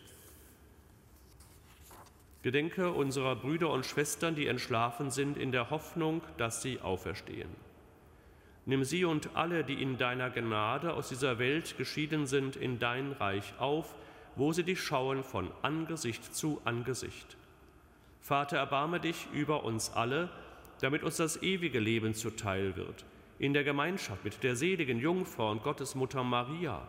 Gedenke 2.43 2.93
unserer 2.93 3.35
Brüder 3.35 3.71
und 3.71 3.87
Schwestern, 3.87 4.37
die 4.37 4.47
entschlafen 4.47 5.11
sind, 5.11 5.37
in 5.37 5.51
der 5.51 5.71
Hoffnung, 5.71 6.23
dass 6.37 6.63
sie 6.63 6.81
auferstehen. 6.81 7.68
Nimm 8.69 8.85
sie 8.85 9.07
und 9.07 9.31
alle, 9.35 9.65
die 9.65 9.81
in 9.81 9.97
deiner 9.97 10.29
Gnade 10.29 10.93
aus 10.93 11.09
dieser 11.09 11.39
Welt 11.39 11.79
geschieden 11.79 12.27
sind, 12.27 12.55
in 12.55 12.79
dein 12.79 13.13
Reich 13.13 13.55
auf, 13.59 13.95
wo 14.37 14.53
sie 14.53 14.63
dich 14.63 14.83
schauen 14.83 15.25
von 15.25 15.51
Angesicht 15.63 16.35
zu 16.35 16.61
Angesicht. 16.67 17.39
Vater, 18.21 18.59
erbarme 18.59 19.01
dich 19.01 19.27
über 19.33 19.65
uns 19.65 19.91
alle, 19.95 20.29
damit 20.83 21.03
uns 21.03 21.17
das 21.17 21.43
ewige 21.43 21.81
Leben 21.81 22.13
zuteil 22.13 22.77
wird, 22.77 23.07
in 23.39 23.55
der 23.55 23.65
Gemeinschaft 23.65 24.23
mit 24.23 24.43
der 24.43 24.55
seligen 24.55 24.99
Jungfrau 24.99 25.51
und 25.51 25.63
Gottesmutter 25.63 26.23
Maria, 26.23 26.87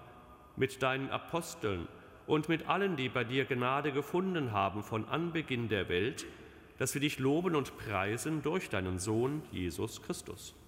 mit 0.57 0.83
deinen 0.83 1.09
Aposteln 1.09 1.87
und 2.27 2.49
mit 2.49 2.67
allen, 2.67 2.97
die 2.97 3.07
bei 3.07 3.23
dir 3.23 3.45
Gnade 3.45 3.93
gefunden 3.93 4.51
haben 4.51 4.83
von 4.83 5.07
Anbeginn 5.07 5.69
der 5.69 5.87
Welt, 5.87 6.25
dass 6.77 6.93
wir 6.93 6.99
dich 6.99 7.19
loben 7.19 7.55
und 7.55 7.77
preisen 7.77 8.41
durch 8.41 8.69
deinen 8.69 8.99
Sohn 8.99 9.43
Jesus 9.53 10.01
Christus. 10.01 10.58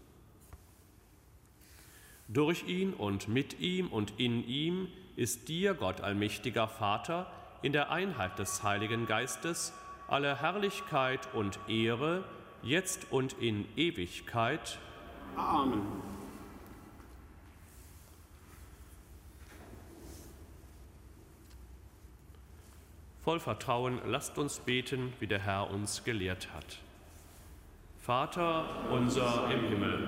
Durch 2.34 2.65
ihn 2.65 2.94
und 2.94 3.28
mit 3.28 3.60
ihm 3.60 3.88
und 3.88 4.13
in 4.17 4.48
ihm 4.48 4.88
ist 5.17 5.50
dir, 5.50 5.74
Gott 5.74 6.00
allmächtiger 6.00 6.70
Vater, 6.70 7.30
in 7.62 7.74
der 7.74 7.91
Einheit 7.91 8.39
des 8.39 8.63
Heiligen 8.63 9.06
Geistes 9.06 9.74
alle 10.08 10.39
Herrlichkeit 10.39 11.28
und 11.34 11.60
Ehre, 11.67 12.24
jetzt 12.63 13.12
und 13.12 13.34
in 13.34 13.65
Ewigkeit. 13.76 14.80
Amen. 15.36 15.82
Voll 23.24 23.41
Vertrauen 23.41 24.00
lasst 24.06 24.38
uns 24.38 24.60
beten, 24.60 25.12
wie 25.20 25.28
der 25.28 25.39
Herr 25.39 25.70
uns 25.70 26.06
gelehrt 26.06 26.48
hat. 26.54 26.80
Vater 28.00 28.89
unser 28.89 29.52
im 29.52 29.67
Himmel, 29.67 30.08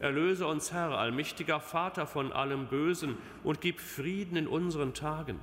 Erlöse 0.00 0.46
uns, 0.46 0.72
Herr, 0.72 0.96
allmächtiger 0.98 1.60
Vater, 1.60 2.06
von 2.06 2.32
allem 2.32 2.66
Bösen 2.66 3.18
und 3.42 3.60
gib 3.60 3.80
Frieden 3.80 4.36
in 4.36 4.46
unseren 4.46 4.94
Tagen. 4.94 5.40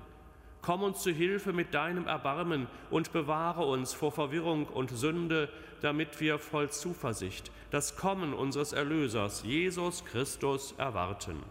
Komm 0.62 0.82
uns 0.82 1.04
zu 1.04 1.12
Hilfe 1.12 1.54
mit 1.54 1.74
deinem 1.74 2.08
Erbarmen 2.08 2.68
und 2.90 3.14
bewahre 3.14 3.66
uns 3.66 3.94
vor 3.94 4.12
Verwirrung 4.12 4.66
und 4.66 4.90
Sünde, 4.90 5.50
damit 5.82 6.20
wir 6.20 6.40
voll 6.40 6.70
Zuversicht 6.70 7.52
das 7.76 7.98
Kommen 7.98 8.34
unseres 8.34 8.72
Erlösers, 8.72 9.44
Jesus 9.44 10.06
Christus, 10.06 10.74
erwarten. 10.78 11.44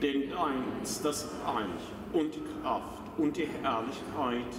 Denn 0.00 0.30
dein 0.30 0.82
ist 0.82 1.04
das 1.04 1.28
Reich 1.44 1.66
und 2.12 2.34
die 2.34 2.42
Kraft 2.62 3.02
und 3.18 3.36
die 3.36 3.46
Herrlichkeit 3.46 4.56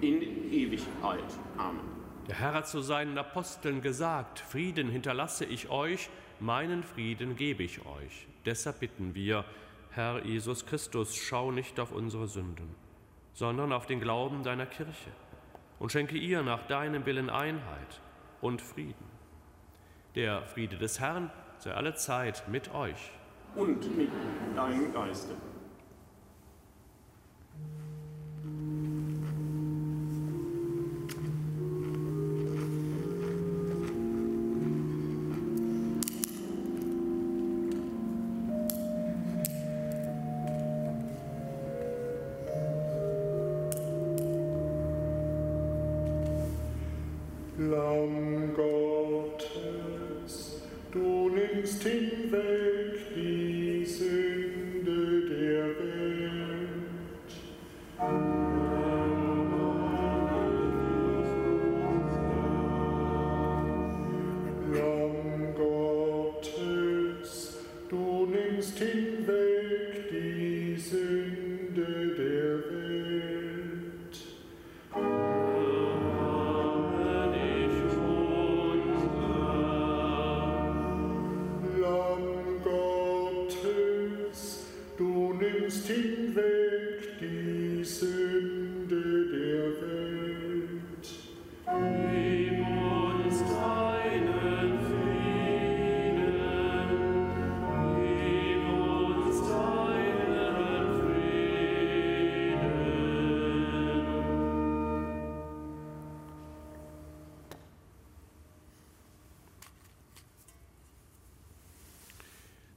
in 0.00 0.22
Ewigkeit. 0.52 1.24
Amen. 1.56 1.80
Der 2.28 2.38
Herr 2.38 2.54
hat 2.54 2.68
zu 2.68 2.80
seinen 2.80 3.18
Aposteln 3.18 3.82
gesagt, 3.82 4.38
Frieden 4.38 4.88
hinterlasse 4.88 5.44
ich 5.44 5.68
euch, 5.70 6.08
meinen 6.42 6.82
Frieden 6.82 7.36
gebe 7.36 7.62
ich 7.62 7.86
euch. 7.86 8.26
Deshalb 8.44 8.80
bitten 8.80 9.14
wir, 9.14 9.44
Herr 9.90 10.24
Jesus 10.24 10.66
Christus, 10.66 11.16
schau 11.16 11.52
nicht 11.52 11.78
auf 11.78 11.92
unsere 11.92 12.26
Sünden, 12.26 12.74
sondern 13.32 13.72
auf 13.72 13.86
den 13.86 14.00
Glauben 14.00 14.42
deiner 14.42 14.66
Kirche 14.66 15.10
und 15.78 15.92
schenke 15.92 16.18
ihr 16.18 16.42
nach 16.42 16.66
deinem 16.66 17.06
Willen 17.06 17.30
Einheit 17.30 18.00
und 18.40 18.60
Frieden. 18.60 19.06
Der 20.14 20.42
Friede 20.42 20.76
des 20.76 21.00
Herrn 21.00 21.30
sei 21.58 21.72
alle 21.72 21.94
Zeit 21.94 22.48
mit 22.48 22.74
euch. 22.74 23.12
Und 23.54 23.96
mit 23.96 24.10
deinem 24.56 24.92
Geiste. 24.92 25.36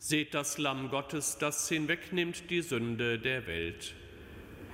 Seht 0.08 0.36
das 0.36 0.60
Lamm 0.60 0.92
Gottes, 0.92 1.40
das 1.40 1.68
hinwegnimmt 1.68 2.52
die 2.52 2.62
Sünde 2.62 3.18
der 3.18 3.48
Welt. 3.48 3.96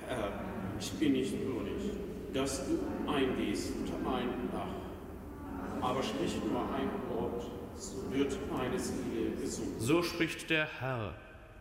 Herr, 0.06 0.30
ich 0.78 0.90
bin 0.90 1.12
nicht 1.12 1.32
würdig, 1.40 1.92
dass 2.34 2.66
du 2.66 2.78
eingehst 3.10 3.72
unter 3.74 3.96
mein 4.04 4.28
Dach. 4.52 5.80
Aber 5.80 6.02
sprich 6.02 6.34
nur 6.44 6.60
ein 6.74 6.90
Wort, 7.08 7.50
so 7.78 8.12
wird 8.12 8.36
meine 8.54 8.78
Seele 8.78 9.30
gesund. 9.40 9.80
So 9.80 10.02
spricht 10.02 10.50
der 10.50 10.68
Herr. 10.80 11.14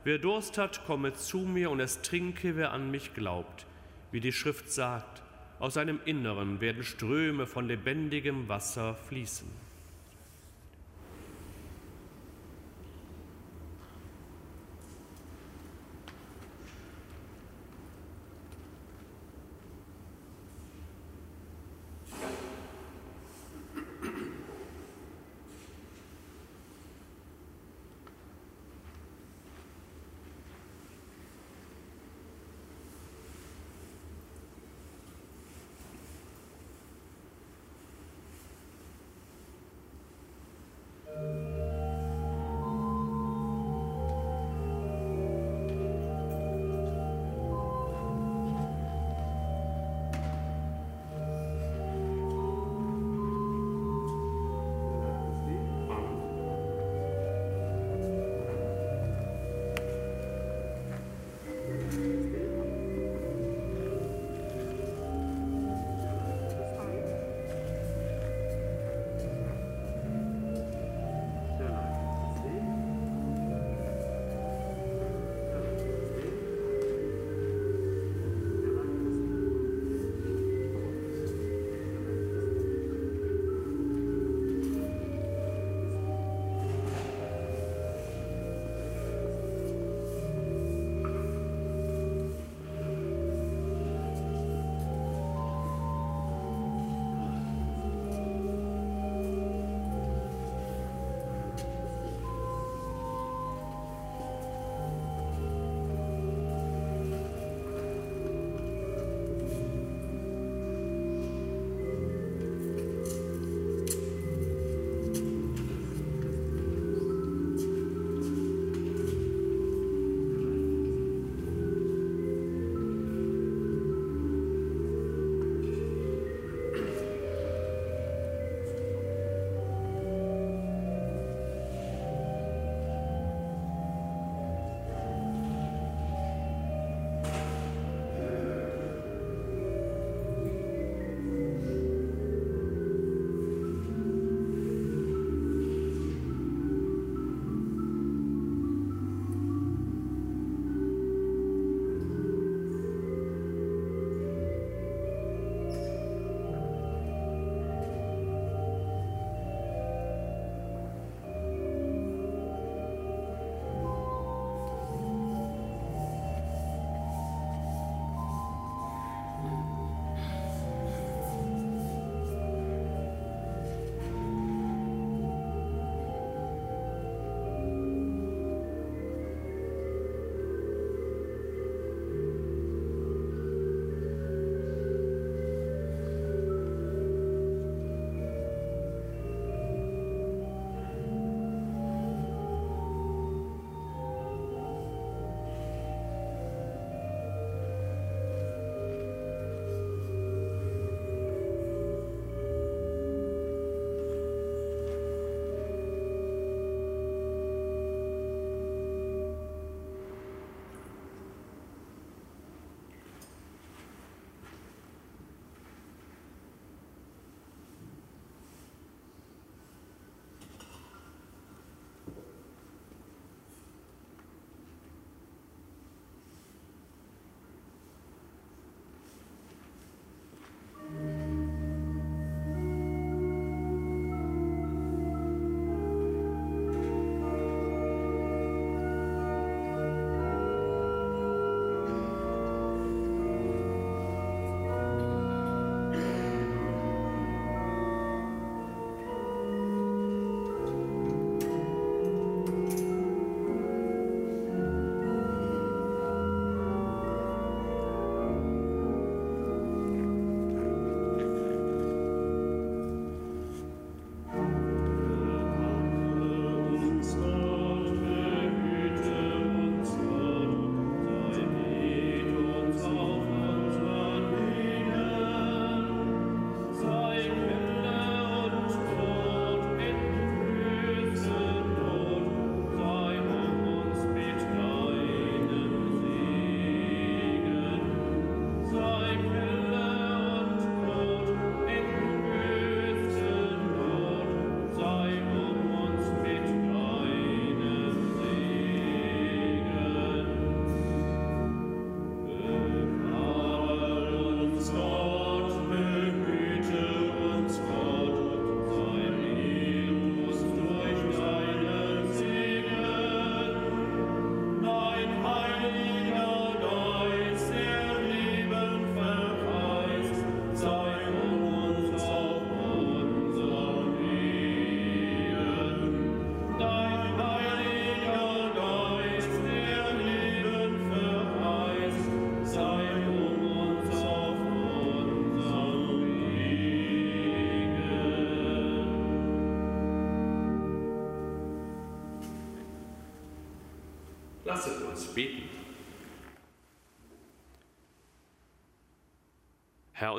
Wer 0.03 0.17
Durst 0.17 0.57
hat, 0.57 0.85
komme 0.85 1.13
zu 1.13 1.37
mir 1.37 1.71
und 1.71 1.79
es 1.79 2.01
trinke, 2.01 2.57
wer 2.57 2.73
an 2.73 2.91
mich 2.91 3.13
glaubt. 3.13 3.65
Wie 4.11 4.19
die 4.19 4.33
Schrift 4.33 4.69
sagt, 4.69 5.21
aus 5.59 5.75
seinem 5.75 6.01
Inneren 6.03 6.59
werden 6.59 6.83
Ströme 6.83 7.47
von 7.47 7.69
lebendigem 7.69 8.49
Wasser 8.49 8.95
fließen. 8.95 9.70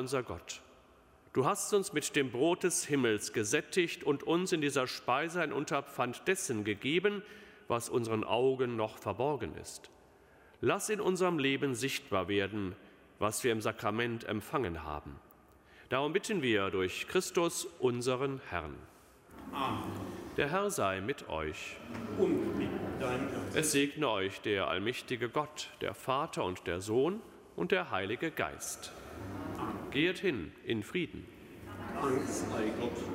Unser 0.03 0.21
Gott, 0.21 0.59
du 1.31 1.45
hast 1.45 1.73
uns 1.73 1.93
mit 1.93 2.13
dem 2.17 2.29
Brot 2.29 2.63
des 2.63 2.83
Himmels 2.83 3.31
gesättigt 3.31 4.03
und 4.03 4.23
uns 4.23 4.51
in 4.51 4.59
dieser 4.59 4.85
Speise 4.85 5.41
ein 5.41 5.53
Unterpfand 5.53 6.27
dessen 6.27 6.65
gegeben, 6.65 7.23
was 7.69 7.87
unseren 7.87 8.25
Augen 8.25 8.75
noch 8.75 8.97
verborgen 8.97 9.55
ist. 9.55 9.89
Lass 10.59 10.89
in 10.89 10.99
unserem 10.99 11.39
Leben 11.39 11.73
sichtbar 11.73 12.27
werden, 12.27 12.75
was 13.17 13.45
wir 13.45 13.53
im 13.53 13.61
Sakrament 13.61 14.25
empfangen 14.25 14.83
haben. 14.83 15.17
Darum 15.87 16.11
bitten 16.11 16.41
wir 16.41 16.69
durch 16.69 17.07
Christus, 17.07 17.63
unseren 17.79 18.41
Herrn. 18.49 18.75
Amen. 19.53 19.83
Der 20.35 20.49
Herr 20.49 20.69
sei 20.69 20.99
mit 20.99 21.29
euch. 21.29 21.77
Und 22.17 22.57
mit 22.57 22.69
deinem 22.99 23.29
Es 23.53 23.71
segne 23.71 24.09
euch 24.09 24.41
der 24.41 24.67
allmächtige 24.67 25.29
Gott, 25.29 25.69
der 25.79 25.93
Vater 25.93 26.43
und 26.43 26.67
der 26.67 26.81
Sohn 26.81 27.21
und 27.55 27.71
der 27.71 27.89
Heilige 27.89 28.31
Geist. 28.31 28.91
Geht 29.93 30.17
hin 30.17 30.51
in 30.65 30.81
Frieden. 30.81 31.23
Dank 32.01 32.27
sei 32.27 32.71
Gott. 32.79 33.12